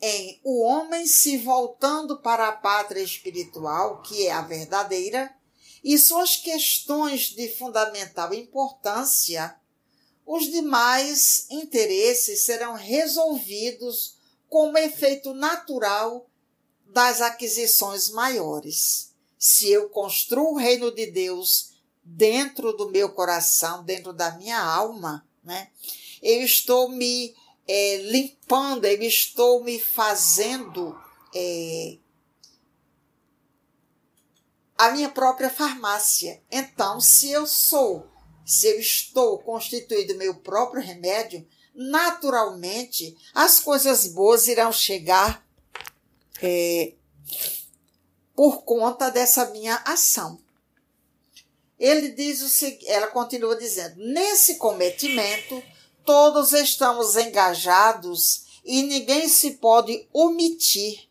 em 0.00 0.40
o 0.42 0.62
homem 0.64 1.06
se 1.06 1.38
voltando 1.38 2.20
para 2.20 2.48
a 2.48 2.52
pátria 2.52 3.02
espiritual, 3.02 4.02
que 4.02 4.26
é 4.26 4.32
a 4.32 4.42
verdadeira, 4.42 5.32
e 5.84 5.96
suas 5.96 6.36
questões 6.36 7.28
de 7.28 7.48
fundamental 7.56 8.34
importância, 8.34 9.56
os 10.26 10.50
demais 10.50 11.46
interesses 11.50 12.44
serão 12.44 12.74
resolvidos 12.74 14.16
como 14.48 14.78
efeito 14.78 15.34
natural 15.34 16.28
das 16.86 17.20
aquisições 17.20 18.10
maiores. 18.10 19.12
Se 19.38 19.70
eu 19.70 19.88
construo 19.88 20.52
o 20.52 20.58
reino 20.58 20.94
de 20.94 21.06
Deus 21.06 21.72
dentro 22.04 22.72
do 22.72 22.90
meu 22.90 23.10
coração, 23.10 23.82
dentro 23.82 24.12
da 24.12 24.32
minha 24.32 24.60
alma, 24.60 25.26
né? 25.42 25.70
Eu 26.22 26.42
estou 26.42 26.88
me 26.88 27.34
é, 27.66 27.96
limpando, 27.96 28.84
eu 28.84 29.02
estou 29.02 29.64
me 29.64 29.80
fazendo 29.80 30.96
é, 31.34 31.98
a 34.76 34.90
minha 34.90 35.08
própria 35.08 35.50
farmácia. 35.50 36.42
Então, 36.50 37.00
se 37.00 37.30
eu 37.30 37.46
sou, 37.46 38.11
se 38.44 38.66
eu 38.66 38.78
estou 38.78 39.38
constituído 39.38 40.16
meu 40.16 40.34
próprio 40.34 40.82
remédio, 40.82 41.46
naturalmente 41.74 43.16
as 43.34 43.60
coisas 43.60 44.06
boas 44.08 44.46
irão 44.46 44.72
chegar 44.72 45.46
é, 46.42 46.92
por 48.34 48.62
conta 48.62 49.10
dessa 49.10 49.46
minha 49.50 49.76
ação. 49.84 50.40
Ele 51.78 52.10
diz 52.10 52.42
o 52.42 52.48
seguinte, 52.48 52.88
ela 52.88 53.08
continua 53.08 53.56
dizendo: 53.56 53.96
nesse 53.96 54.56
cometimento 54.56 55.62
todos 56.04 56.52
estamos 56.52 57.16
engajados 57.16 58.44
e 58.64 58.82
ninguém 58.82 59.28
se 59.28 59.52
pode 59.52 60.06
omitir, 60.12 61.08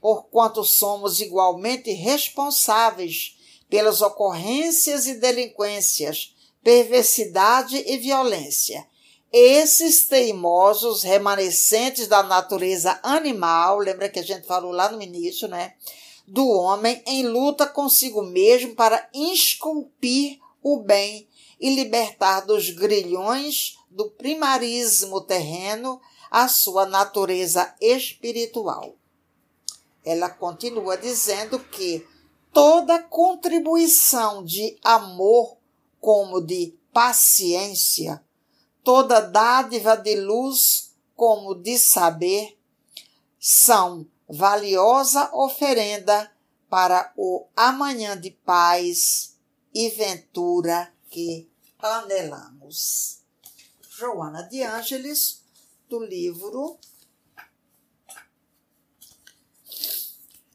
porquanto 0.00 0.64
somos 0.64 1.20
igualmente 1.20 1.90
responsáveis 1.92 3.38
pelas 3.68 4.02
ocorrências 4.02 5.06
e 5.06 5.14
delinquências, 5.14 6.34
perversidade 6.62 7.76
e 7.86 7.96
violência. 7.98 8.86
Esses 9.32 10.06
teimosos 10.08 11.02
remanescentes 11.02 12.08
da 12.08 12.22
natureza 12.22 12.98
animal, 13.02 13.78
lembra 13.78 14.08
que 14.08 14.18
a 14.18 14.24
gente 14.24 14.46
falou 14.46 14.72
lá 14.72 14.90
no 14.90 15.00
início, 15.00 15.46
né? 15.46 15.74
Do 16.26 16.48
homem 16.48 17.02
em 17.06 17.26
luta 17.26 17.66
consigo 17.66 18.22
mesmo 18.22 18.74
para 18.74 19.08
esculpir 19.14 20.38
o 20.62 20.80
bem 20.80 21.28
e 21.60 21.74
libertar 21.74 22.40
dos 22.40 22.70
grilhões 22.70 23.76
do 23.90 24.10
primarismo 24.10 25.20
terreno 25.20 26.00
a 26.30 26.48
sua 26.48 26.86
natureza 26.86 27.74
espiritual. 27.80 28.94
Ela 30.04 30.30
continua 30.30 30.96
dizendo 30.96 31.58
que 31.58 32.06
toda 32.52 33.02
contribuição 33.02 34.44
de 34.44 34.78
amor 34.82 35.59
como 36.00 36.40
de 36.40 36.78
paciência, 36.92 38.24
toda 38.82 39.20
dádiva 39.20 39.96
de 39.96 40.16
luz 40.16 40.94
como 41.14 41.54
de 41.54 41.78
saber, 41.78 42.58
são 43.38 44.06
valiosa 44.28 45.30
oferenda 45.34 46.32
para 46.68 47.12
o 47.16 47.46
amanhã 47.56 48.18
de 48.18 48.30
paz 48.30 49.36
e 49.74 49.88
ventura 49.90 50.92
que 51.10 51.50
anelamos. 51.78 53.20
Joana 53.80 54.44
de 54.44 54.62
Ângeles, 54.62 55.42
do 55.88 56.02
livro 56.02 56.78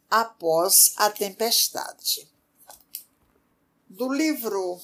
Após 0.10 0.94
a 0.96 1.10
Tempestade. 1.10 2.28
Do 3.90 4.12
livro 4.12 4.80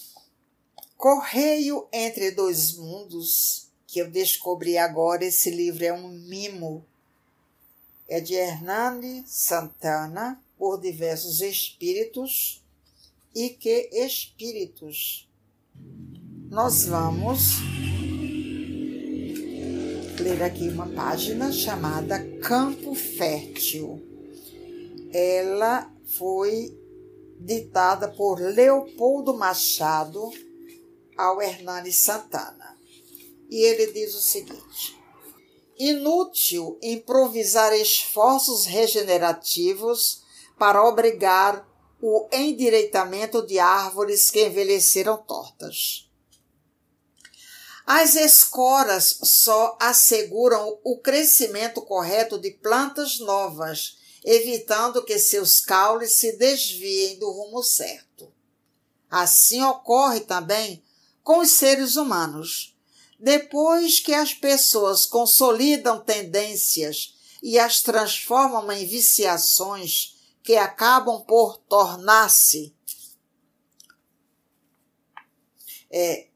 Correio 1.02 1.88
entre 1.91 2.30
Dois 2.30 2.78
Mundos, 2.78 3.72
que 3.88 3.97
eu 3.97 4.12
descobri 4.12 4.78
agora, 4.78 5.26
esse 5.26 5.49
livro 5.49 5.84
é 5.84 5.91
um 5.91 6.08
mimo. 6.08 6.86
É 8.08 8.22
de 8.22 8.36
Hernani 8.36 9.24
Santana, 9.26 10.39
por 10.60 10.80
diversos 10.80 11.41
espíritos, 11.41 12.64
e 13.34 13.49
que 13.49 13.89
espíritos. 13.91 15.28
Nós 16.52 16.86
vamos 16.86 17.56
ler 20.20 20.43
aqui 20.43 20.70
uma 20.70 20.88
página 20.88 21.52
chamada 21.52 22.24
Campo 22.41 22.93
Fértil. 22.93 23.99
Ela 25.12 25.91
foi 26.06 26.80
ditada 27.39 28.08
por 28.08 28.39
Leopoldo 28.39 29.36
Machado 29.36 30.30
ao 31.22 31.41
Hernani 31.41 31.93
Santana. 31.93 32.78
E 33.49 33.63
ele 33.63 33.91
diz 33.91 34.15
o 34.15 34.22
seguinte: 34.22 34.99
Inútil 35.78 36.80
improvisar 36.82 37.74
esforços 37.74 38.65
regenerativos 38.65 40.24
para 40.57 40.84
obrigar 40.84 41.67
o 42.01 42.28
endireitamento 42.32 43.45
de 43.45 43.59
árvores 43.59 44.32
que 44.32 44.47
envelheceram 44.47 45.17
tortas. 45.17 46.09
As 47.86 48.15
escoras 48.15 49.19
só 49.24 49.78
asseguram 49.80 50.80
o 50.84 50.97
crescimento 50.99 51.82
correto 51.82 52.39
de 52.39 52.51
plantas 52.51 53.19
novas, 53.19 53.97
evitando 54.24 55.03
que 55.03 55.19
seus 55.19 55.61
caules 55.61 56.13
se 56.13 56.38
desviem 56.38 57.19
do 57.19 57.30
rumo 57.30 57.61
certo. 57.61 58.32
Assim 59.09 59.61
ocorre 59.63 60.22
também 60.22 60.82
com 61.24 61.39
os 61.39 61.51
seres 61.51 61.95
humanos. 61.95 62.76
Depois 63.19 63.99
que 63.99 64.13
as 64.13 64.34
pessoas 64.34 65.05
consolidam 65.05 65.99
tendências 65.99 67.15
e 67.41 67.59
as 67.59 67.82
transformam 67.82 68.72
em 68.72 68.86
viciações 68.86 70.15
que 70.43 70.55
acabam 70.55 71.22
por 71.22 71.57
tornar-se 71.57 72.74
é, 75.91 76.28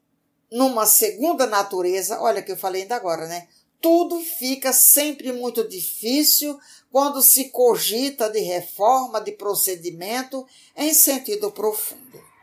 numa 0.52 0.86
segunda 0.86 1.48
natureza, 1.48 2.20
olha 2.22 2.42
que 2.42 2.52
eu 2.52 2.58
falei 2.58 2.84
ainda 2.84 2.96
agora, 2.96 3.28
né? 3.28 3.48
Tudo 3.82 4.20
fica 4.20 4.74
sempre 4.74 5.32
muito 5.32 5.68
difícil 5.68 6.60
quando 6.92 7.22
se 7.22 7.50
cogita 7.50 8.30
de 8.30 8.40
reforma 8.40 9.22
de 9.22 9.32
procedimento 9.32 10.46
em 10.76 10.94
sentido 10.94 11.52
profundo. 11.52 12.35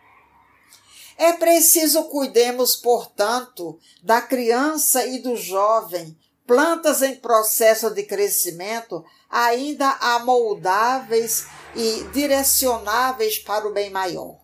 É 1.16 1.32
preciso 1.32 2.04
cuidemos, 2.04 2.76
portanto, 2.76 3.78
da 4.02 4.20
criança 4.20 5.06
e 5.06 5.18
do 5.18 5.36
jovem, 5.36 6.16
plantas 6.46 7.02
em 7.02 7.16
processo 7.16 7.90
de 7.90 8.02
crescimento, 8.02 9.04
ainda 9.30 9.90
amoldáveis 10.00 11.46
e 11.74 12.04
direcionáveis 12.12 13.38
para 13.38 13.68
o 13.68 13.72
bem 13.72 13.90
maior. 13.90 14.40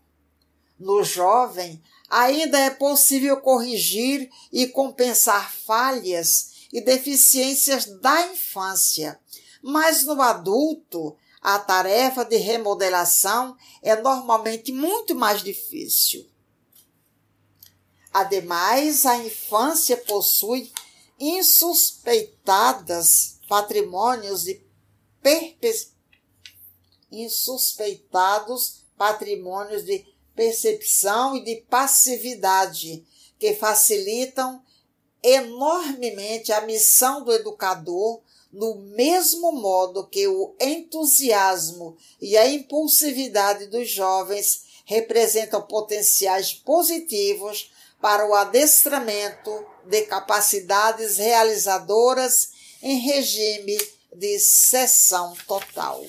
No 0.79 1.03
jovem, 1.03 1.83
ainda 2.09 2.59
é 2.59 2.71
possível 2.71 3.41
corrigir 3.41 4.31
e 4.53 4.66
compensar 4.66 5.53
falhas 5.53 6.69
e 6.73 6.81
deficiências 6.81 7.85
da 7.85 8.27
infância, 8.29 9.19
mas 9.62 10.05
no 10.05 10.21
adulto, 10.23 11.16
a 11.41 11.59
tarefa 11.59 12.25
de 12.25 12.37
remodelação 12.37 13.57
é 13.83 13.97
normalmente 13.97 14.73
muito 14.73 15.14
mais 15.14 15.43
difícil. 15.43 16.27
Ademais, 18.13 19.07
a 19.07 19.17
infância 19.17 19.97
possui 19.97 20.71
insuspeitadas 21.19 23.39
patrimônios 23.49 24.45
de 24.45 24.61
perpe... 25.23 25.73
insuspeitados 27.11 28.85
patrimônios 28.97 29.85
de 29.85 30.07
percepção 30.35 31.37
e 31.37 31.45
de 31.45 31.57
passividade 31.63 33.05
que 33.39 33.55
facilitam 33.55 34.63
enormemente 35.23 36.53
a 36.53 36.61
missão 36.61 37.25
do 37.25 37.33
educador, 37.33 38.21
no 38.53 38.77
mesmo 38.77 39.53
modo 39.53 40.07
que 40.07 40.27
o 40.27 40.55
entusiasmo 40.61 41.97
e 42.21 42.37
a 42.37 42.49
impulsividade 42.49 43.67
dos 43.67 43.91
jovens 43.91 44.65
representam 44.85 45.61
potenciais 45.63 46.55
positivos 46.55 47.71
para 48.01 48.26
o 48.28 48.34
adestramento 48.34 49.66
de 49.84 50.03
capacidades 50.03 51.16
realizadoras 51.16 52.51
em 52.82 52.99
regime 52.99 53.76
de 54.14 54.38
sessão 54.38 55.34
total. 55.46 56.05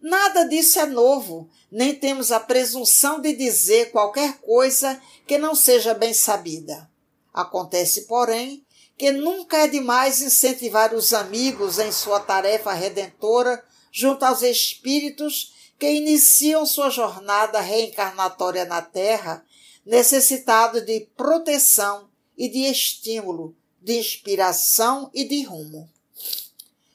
Nada 0.00 0.44
disso 0.44 0.78
é 0.78 0.86
novo, 0.86 1.50
nem 1.70 1.94
temos 1.94 2.30
a 2.30 2.40
presunção 2.40 3.20
de 3.20 3.34
dizer 3.34 3.90
qualquer 3.90 4.38
coisa 4.38 5.00
que 5.26 5.36
não 5.36 5.54
seja 5.54 5.92
bem 5.92 6.14
sabida. 6.14 6.88
Acontece, 7.34 8.02
porém, 8.02 8.64
que 8.96 9.10
nunca 9.12 9.58
é 9.58 9.68
demais 9.68 10.22
incentivar 10.22 10.94
os 10.94 11.12
amigos 11.12 11.78
em 11.78 11.92
sua 11.92 12.20
tarefa 12.20 12.72
redentora 12.72 13.62
junto 13.92 14.24
aos 14.24 14.42
espíritos 14.42 15.54
que 15.78 15.90
iniciam 15.90 16.66
sua 16.66 16.90
jornada 16.90 17.60
reencarnatória 17.60 18.64
na 18.64 18.82
Terra, 18.82 19.44
necessitados 19.86 20.84
de 20.84 21.08
proteção 21.16 22.08
e 22.36 22.48
de 22.48 22.64
estímulo, 22.64 23.54
de 23.80 23.98
inspiração 23.98 25.10
e 25.14 25.24
de 25.24 25.42
rumo. 25.44 25.88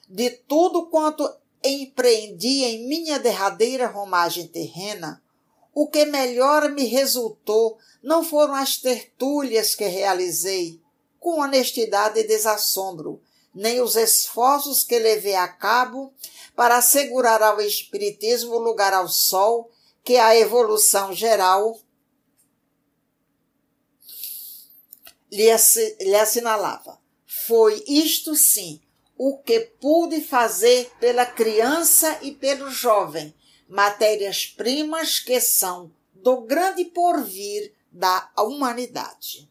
De 0.07 0.29
tudo 0.29 0.87
quanto 0.87 1.27
empreendi 1.63 2.63
em 2.65 2.87
minha 2.87 3.17
derradeira 3.17 3.87
romagem 3.87 4.47
terrena, 4.47 5.23
o 5.73 5.87
que 5.87 6.05
melhor 6.05 6.69
me 6.69 6.85
resultou 6.85 7.77
não 8.03 8.23
foram 8.23 8.53
as 8.53 8.77
tertúlias 8.77 9.73
que 9.73 9.85
realizei, 9.85 10.79
com 11.19 11.39
honestidade 11.39 12.19
e 12.19 12.27
desassombro, 12.27 13.21
nem 13.55 13.79
os 13.79 13.95
esforços 13.95 14.83
que 14.83 14.99
levei 14.99 15.35
a 15.35 15.47
cabo 15.47 16.13
para 16.55 16.77
assegurar 16.77 17.41
ao 17.41 17.59
Espiritismo 17.61 18.57
lugar 18.57 18.93
ao 18.93 19.07
sol 19.07 19.71
que 20.03 20.17
a 20.17 20.35
evolução 20.35 21.13
geral 21.13 21.79
lhe, 25.31 25.49
lhe 26.01 26.15
assinalava. 26.15 26.99
Foi 27.25 27.83
isto 27.87 28.35
sim 28.35 28.81
o 29.17 29.37
que 29.37 29.59
pude 29.59 30.21
fazer 30.21 30.91
pela 30.99 31.25
criança 31.25 32.19
e 32.21 32.31
pelo 32.31 32.69
jovem, 32.69 33.33
matérias-primas 33.67 35.19
que 35.19 35.39
são 35.39 35.91
do 36.13 36.41
grande 36.41 36.85
porvir 36.85 37.73
da 37.91 38.31
humanidade. 38.37 39.49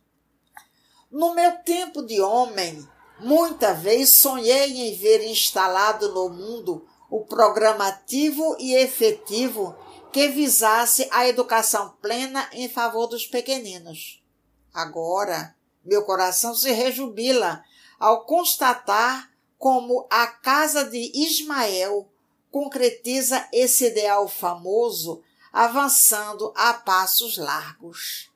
No 1.11 1.34
meu 1.34 1.59
tempo 1.59 2.03
de 2.03 2.20
homem, 2.20 2.86
muita 3.20 3.74
vez 3.74 4.11
sonhei 4.11 4.88
em 4.88 4.94
ver 4.94 5.22
instalado 5.24 6.12
no 6.12 6.28
mundo 6.28 6.86
o 7.12 7.20
programativo 7.26 8.56
e 8.58 8.74
efetivo 8.74 9.76
que 10.10 10.28
visasse 10.28 11.06
a 11.12 11.28
educação 11.28 11.90
plena 12.00 12.48
em 12.52 12.70
favor 12.70 13.06
dos 13.06 13.26
pequeninos. 13.26 14.24
Agora, 14.72 15.54
meu 15.84 16.06
coração 16.06 16.54
se 16.54 16.72
rejubila 16.72 17.62
ao 18.00 18.24
constatar 18.24 19.30
como 19.58 20.06
a 20.10 20.26
casa 20.26 20.84
de 20.84 21.12
Ismael 21.14 22.10
concretiza 22.50 23.46
esse 23.52 23.88
ideal 23.88 24.26
famoso, 24.26 25.22
avançando 25.52 26.50
a 26.56 26.72
passos 26.72 27.36
largos. 27.36 28.30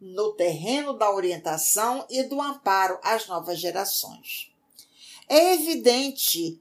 No 0.00 0.32
terreno 0.32 0.94
da 0.94 1.12
orientação 1.12 2.04
e 2.10 2.24
do 2.24 2.42
amparo 2.42 2.98
às 3.04 3.28
novas 3.28 3.60
gerações. 3.60 4.52
É 5.28 5.54
evidente 5.54 6.60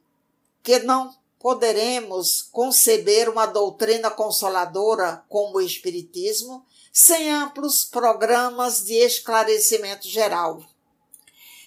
que 0.67 0.79
não 0.79 1.15
poderemos 1.39 2.41
conceber 2.51 3.29
uma 3.29 3.45
doutrina 3.45 4.11
consoladora 4.11 5.23
como 5.29 5.59
o 5.59 5.61
Espiritismo 5.61 6.65
sem 6.91 7.31
amplos 7.31 7.85
programas 7.85 8.83
de 8.83 8.95
esclarecimento 8.95 10.09
geral 10.09 10.61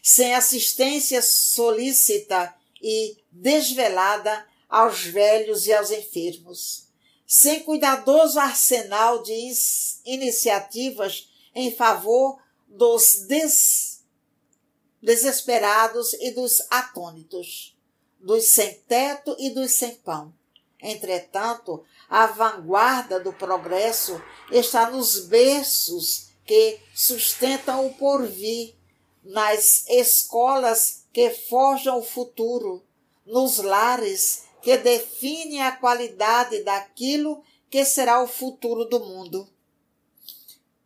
sem 0.03 0.35
assistência 0.35 1.23
solícita 1.23 2.55
e 2.83 3.17
desvelada 3.31 4.47
aos 4.69 5.05
velhos 5.05 5.67
e 5.67 5.73
aos 5.73 5.91
enfermos, 5.91 6.89
sem 7.27 7.61
cuidadoso 7.61 8.39
arsenal 8.39 9.23
de 9.23 9.33
iniciativas 10.05 11.31
em 11.55 11.75
favor 11.75 12.39
dos 12.69 13.25
des 13.27 14.05
desesperados 15.03 16.13
e 16.15 16.33
dos 16.33 16.61
atônitos, 16.71 17.75
dos 18.21 18.49
sem 18.49 18.75
teto 18.87 19.35
e 19.39 19.51
dos 19.51 19.73
sem 19.73 19.95
pão. 19.97 20.33
Entretanto, 20.81 21.85
a 22.09 22.27
vanguarda 22.27 23.21
do 23.21 23.33
progresso 23.33 24.21
está 24.51 24.91
nos 24.91 25.27
berços 25.27 26.31
que 26.45 26.81
sustentam 26.95 27.87
o 27.87 27.95
porvir 27.95 28.75
nas 29.23 29.87
escolas 29.89 31.05
que 31.13 31.31
forjam 31.31 31.99
o 31.99 32.03
futuro, 32.03 32.83
nos 33.27 33.59
lares 33.59 34.45
que 34.63 34.77
definem 34.77 35.63
a 35.63 35.73
qualidade 35.73 36.63
daquilo 36.63 37.43
que 37.69 37.85
será 37.85 38.23
o 38.23 38.27
futuro 38.27 38.85
do 38.85 39.01
mundo. 39.01 39.49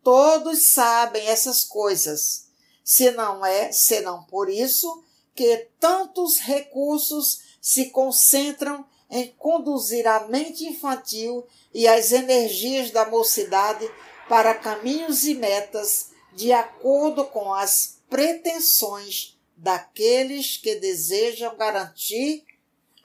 Todos 0.03 0.67
sabem 0.67 1.25
essas 1.27 1.63
coisas, 1.63 2.49
se 2.83 3.09
não 3.11 3.43
é 3.45 3.71
senão 3.71 4.23
por 4.25 4.49
isso 4.49 5.03
que 5.35 5.67
tantos 5.79 6.39
recursos 6.39 7.41
se 7.61 7.89
concentram 7.89 8.85
em 9.11 9.27
conduzir 9.37 10.07
a 10.07 10.27
mente 10.27 10.65
infantil 10.65 11.45
e 11.73 11.87
as 11.87 12.11
energias 12.11 12.89
da 12.89 13.05
mocidade 13.05 13.89
para 14.27 14.55
caminhos 14.55 15.25
e 15.25 15.35
metas 15.35 16.09
de 16.33 16.51
acordo 16.51 17.25
com 17.25 17.53
as 17.53 17.99
pretensões 18.09 19.37
daqueles 19.55 20.57
que 20.57 20.75
desejam 20.75 21.55
garantir 21.55 22.43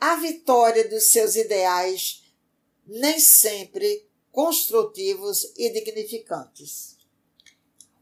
a 0.00 0.16
vitória 0.16 0.88
dos 0.88 1.04
seus 1.04 1.36
ideais, 1.36 2.22
nem 2.86 3.20
sempre 3.20 4.08
construtivos 4.32 5.52
e 5.56 5.70
dignificantes. 5.70 6.96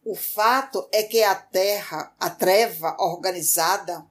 O 0.04 0.14
fato 0.14 0.88
é 0.92 1.02
que 1.02 1.22
a 1.22 1.34
terra, 1.34 2.14
a 2.18 2.30
treva 2.30 2.96
organizada, 2.98 4.06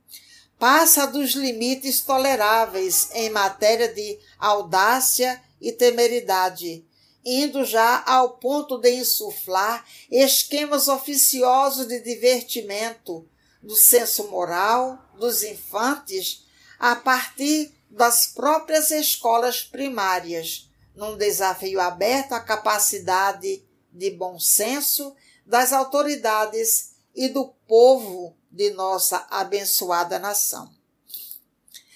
passa 0.60 1.06
dos 1.06 1.32
limites 1.32 2.02
toleráveis 2.02 3.10
em 3.14 3.30
matéria 3.30 3.94
de 3.94 4.20
audácia 4.40 5.42
e 5.62 5.72
temeridade, 5.72 6.86
indo 7.24 7.64
já 7.64 8.04
ao 8.06 8.38
ponto 8.38 8.78
de 8.78 8.92
insuflar 8.92 9.86
esquemas 10.10 10.88
oficiosos 10.88 11.88
de 11.88 12.00
divertimento 12.00 13.28
do 13.62 13.76
senso 13.76 14.30
moral 14.30 14.98
dos 15.18 15.44
infantes 15.44 16.46
a 16.80 16.96
partir 16.96 17.74
das 17.90 18.28
próprias 18.28 18.92
escolas 18.92 19.64
primárias, 19.64 20.70
num 20.96 21.18
desafio 21.18 21.80
aberto 21.80 22.34
à 22.34 22.40
capacidade 22.40 23.64
de 23.92 24.12
bom 24.12 24.40
senso 24.40 25.16
das 25.46 25.74
autoridades 25.74 26.92
e 27.16 27.28
do 27.28 27.48
povo 27.68 28.37
de 28.52 28.72
nossa 28.72 29.28
abençoada 29.30 30.20
nação. 30.20 30.70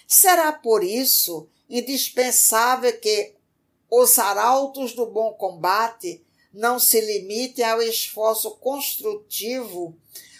Será 0.07 0.51
por 0.51 0.83
isso 0.83 1.47
indispensável 1.69 2.99
que 2.99 3.33
os 3.89 4.19
arautos 4.19 4.93
do 4.93 5.05
bom 5.05 5.33
combate 5.33 6.23
não 6.53 6.79
se 6.79 6.99
limitem 6.99 7.63
ao 7.63 7.81
esforço 7.81 8.51
construtivo 8.57 9.95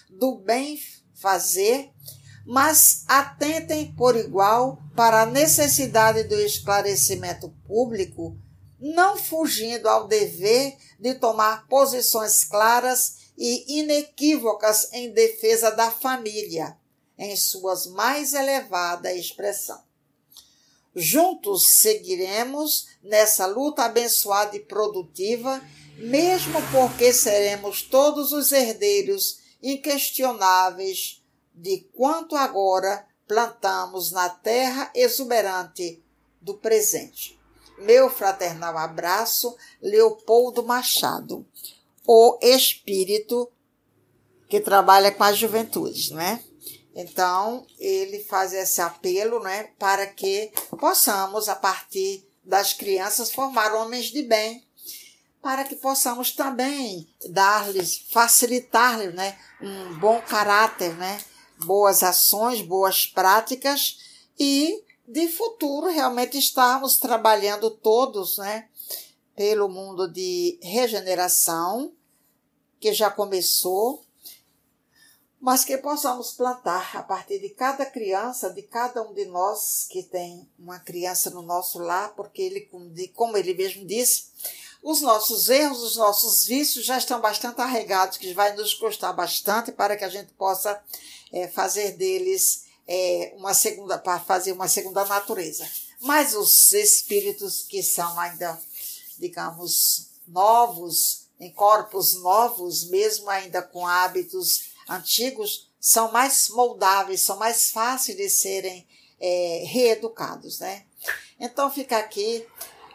do 0.09 0.35
bem 0.35 0.77
fazer, 1.13 1.89
mas 2.45 3.05
atentem 3.07 3.93
por 3.93 4.15
igual 4.15 4.81
para 4.95 5.21
a 5.21 5.25
necessidade 5.25 6.23
do 6.23 6.35
esclarecimento 6.35 7.49
público, 7.65 8.35
não 8.79 9.15
fugindo 9.15 9.87
ao 9.87 10.07
dever 10.07 10.75
de 10.99 11.13
tomar 11.13 11.67
posições 11.67 12.43
claras 12.43 13.20
e 13.37 13.79
inequívocas 13.79 14.91
em 14.93 15.11
defesa 15.11 15.71
da 15.71 15.89
família, 15.89 16.77
em 17.17 17.35
suas 17.35 17.87
mais 17.87 18.33
elevada 18.33 19.13
expressão. 19.13 19.81
Juntos 20.95 21.79
seguiremos 21.79 22.87
nessa 23.01 23.45
luta 23.45 23.83
abençoada 23.83 24.55
e 24.57 24.59
produtiva, 24.59 25.61
mesmo 25.97 26.59
porque 26.71 27.13
seremos 27.13 27.81
todos 27.81 28.31
os 28.31 28.51
herdeiros 28.51 29.39
inquestionáveis 29.63 31.23
de 31.53 31.87
quanto 31.95 32.35
agora 32.35 33.07
plantamos 33.27 34.11
na 34.11 34.27
terra 34.27 34.91
exuberante 34.93 36.03
do 36.41 36.55
presente. 36.55 37.39
Meu 37.77 38.09
fraternal 38.09 38.77
abraço, 38.77 39.55
Leopoldo 39.81 40.63
Machado, 40.63 41.45
o 42.05 42.37
espírito 42.41 43.51
que 44.49 44.59
trabalha 44.59 45.11
com 45.11 45.23
as 45.23 45.37
juventudes, 45.37 46.09
não 46.09 46.19
é? 46.19 46.43
Então, 46.93 47.65
ele 47.79 48.19
faz 48.23 48.53
esse 48.53 48.81
apelo 48.81 49.39
né, 49.39 49.69
para 49.79 50.05
que 50.07 50.51
possamos, 50.77 51.47
a 51.47 51.55
partir 51.55 52.27
das 52.43 52.73
crianças, 52.73 53.31
formar 53.31 53.73
homens 53.73 54.07
de 54.07 54.23
bem, 54.23 54.65
para 55.41 55.63
que 55.63 55.75
possamos 55.75 56.31
também 56.31 57.07
dar-lhes, 57.29 58.05
facilitar-lhes 58.11 59.13
né, 59.13 59.37
um 59.61 59.97
bom 59.99 60.21
caráter, 60.21 60.95
né, 60.97 61.19
boas 61.65 62.03
ações, 62.03 62.61
boas 62.61 63.05
práticas 63.05 63.99
e 64.37 64.83
de 65.07 65.27
futuro 65.27 65.87
realmente 65.87 66.37
estarmos 66.37 66.97
trabalhando 66.97 67.71
todos, 67.71 68.37
né, 68.37 68.67
pelo 69.35 69.69
mundo 69.69 70.11
de 70.11 70.59
regeneração 70.61 71.93
que 72.79 72.93
já 72.93 73.09
começou, 73.09 74.03
mas 75.39 75.65
que 75.65 75.77
possamos 75.77 76.33
plantar 76.33 76.95
a 76.95 77.01
partir 77.01 77.39
de 77.39 77.49
cada 77.49 77.85
criança, 77.85 78.49
de 78.51 78.61
cada 78.61 79.01
um 79.01 79.13
de 79.13 79.25
nós 79.25 79.87
que 79.89 80.03
tem 80.03 80.47
uma 80.59 80.79
criança 80.79 81.29
no 81.31 81.41
nosso 81.41 81.79
lar, 81.79 82.13
porque 82.15 82.41
ele, 82.41 82.69
como 83.13 83.37
ele 83.37 83.53
mesmo 83.53 83.85
disse, 83.85 84.25
os 84.83 85.01
nossos 85.01 85.49
erros, 85.49 85.83
os 85.83 85.95
nossos 85.95 86.45
vícios 86.45 86.85
já 86.85 86.97
estão 86.97 87.19
bastante 87.19 87.61
arregados, 87.61 88.17
que 88.17 88.33
vai 88.33 88.55
nos 88.55 88.73
custar 88.73 89.15
bastante 89.15 89.71
para 89.71 89.95
que 89.95 90.03
a 90.03 90.09
gente 90.09 90.31
possa 90.33 90.81
é, 91.31 91.47
fazer 91.47 91.91
deles 91.91 92.65
é, 92.87 93.33
uma 93.37 93.53
segunda, 93.53 93.97
para 93.97 94.19
fazer 94.19 94.51
uma 94.51 94.67
segunda 94.67 95.05
natureza. 95.05 95.67
Mas 96.01 96.33
os 96.33 96.73
espíritos 96.73 97.63
que 97.63 97.83
são 97.83 98.19
ainda, 98.19 98.59
digamos, 99.21 100.09
novos, 100.27 101.27
em 101.39 101.51
corpos 101.51 102.15
novos, 102.21 102.89
mesmo 102.89 103.29
ainda 103.29 103.61
com 103.61 103.87
hábitos 103.87 104.71
antigos, 104.89 105.69
são 105.79 106.11
mais 106.11 106.49
moldáveis, 106.49 107.21
são 107.21 107.37
mais 107.37 107.71
fáceis 107.71 108.17
de 108.17 108.29
serem 108.29 108.87
é, 109.19 109.63
reeducados, 109.65 110.59
né? 110.59 110.85
Então 111.39 111.71
fica 111.71 111.97
aqui 111.97 112.45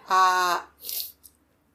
a, 0.09 0.69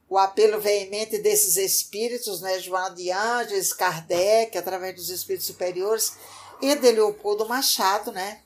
o 0.07 0.17
apelo 0.17 0.59
veemente 0.59 1.17
desses 1.17 1.57
espíritos, 1.57 2.41
né? 2.41 2.59
Joana 2.59 2.95
de 2.95 3.11
Anjos, 3.11 3.73
Kardec, 3.73 4.57
através 4.57 4.95
dos 4.95 5.09
espíritos 5.09 5.47
superiores, 5.47 6.13
e 6.61 6.75
de 6.75 6.91
Leopoldo 6.91 7.47
Machado, 7.47 8.11
né? 8.11 8.41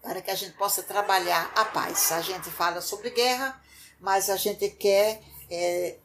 Para 0.00 0.22
que 0.22 0.30
a 0.30 0.34
gente 0.34 0.56
possa 0.56 0.82
trabalhar 0.82 1.52
a 1.54 1.64
paz. 1.66 2.12
A 2.12 2.22
gente 2.22 2.50
fala 2.50 2.80
sobre 2.80 3.10
guerra, 3.10 3.60
mas 4.00 4.30
a 4.30 4.36
gente 4.36 4.68
quer, 4.70 5.20
é, 5.50 5.96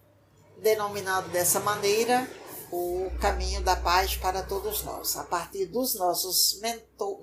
denominado 0.57 1.29
dessa 1.29 1.59
maneira, 1.59 2.29
o 2.71 3.11
caminho 3.21 3.61
da 3.61 3.75
paz 3.75 4.15
para 4.15 4.41
todos 4.41 4.83
nós, 4.83 5.15
a 5.15 5.23
partir 5.23 5.67
dos 5.67 5.93
nossos 5.93 6.59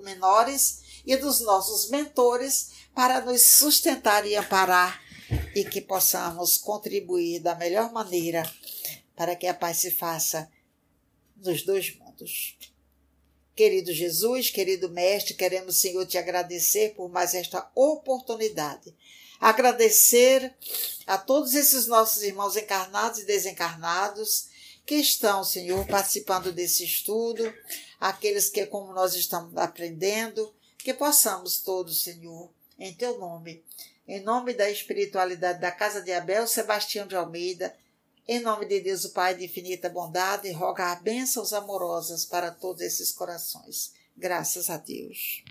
menores 0.01 1.01
e 1.05 1.17
dos 1.17 1.41
nossos 1.41 1.89
mentores, 1.89 2.71
para 2.95 3.21
nos 3.21 3.45
sustentar 3.45 4.25
e 4.25 4.35
amparar 4.35 5.01
e 5.55 5.65
que 5.65 5.81
possamos 5.81 6.57
contribuir 6.57 7.39
da 7.39 7.55
melhor 7.55 7.91
maneira 7.91 8.49
para 9.15 9.35
que 9.35 9.47
a 9.47 9.53
paz 9.53 9.77
se 9.77 9.91
faça 9.91 10.49
nos 11.35 11.63
dois 11.63 11.95
mundos. 11.97 12.57
Querido 13.55 13.93
Jesus, 13.93 14.49
querido 14.49 14.89
Mestre, 14.89 15.33
queremos, 15.33 15.79
Senhor, 15.79 16.05
te 16.05 16.17
agradecer 16.17 16.95
por 16.95 17.09
mais 17.09 17.33
esta 17.33 17.69
oportunidade. 17.75 18.95
Agradecer 19.41 20.53
a 21.07 21.17
todos 21.17 21.55
esses 21.55 21.87
nossos 21.87 22.21
irmãos 22.21 22.55
encarnados 22.55 23.21
e 23.21 23.25
desencarnados 23.25 24.49
que 24.85 24.93
estão, 24.95 25.43
Senhor, 25.43 25.87
participando 25.87 26.53
desse 26.53 26.85
estudo, 26.85 27.51
aqueles 27.99 28.49
que, 28.49 28.67
como 28.67 28.93
nós 28.93 29.15
estamos 29.15 29.57
aprendendo, 29.57 30.53
que 30.77 30.93
possamos 30.93 31.57
todos, 31.57 32.03
Senhor, 32.03 32.51
em 32.77 32.93
teu 32.93 33.17
nome, 33.17 33.63
em 34.07 34.19
nome 34.21 34.53
da 34.53 34.69
espiritualidade 34.69 35.59
da 35.59 35.71
Casa 35.71 36.03
de 36.03 36.11
Abel, 36.11 36.45
Sebastião 36.45 37.07
de 37.07 37.15
Almeida, 37.15 37.75
em 38.27 38.39
nome 38.39 38.67
de 38.67 38.79
Deus, 38.79 39.05
o 39.05 39.09
Pai 39.09 39.35
de 39.35 39.45
infinita 39.45 39.89
bondade, 39.89 40.51
rogar 40.51 41.01
bênçãos 41.01 41.51
amorosas 41.51 42.25
para 42.25 42.51
todos 42.51 42.83
esses 42.83 43.11
corações. 43.11 43.91
Graças 44.15 44.69
a 44.69 44.77
Deus. 44.77 45.43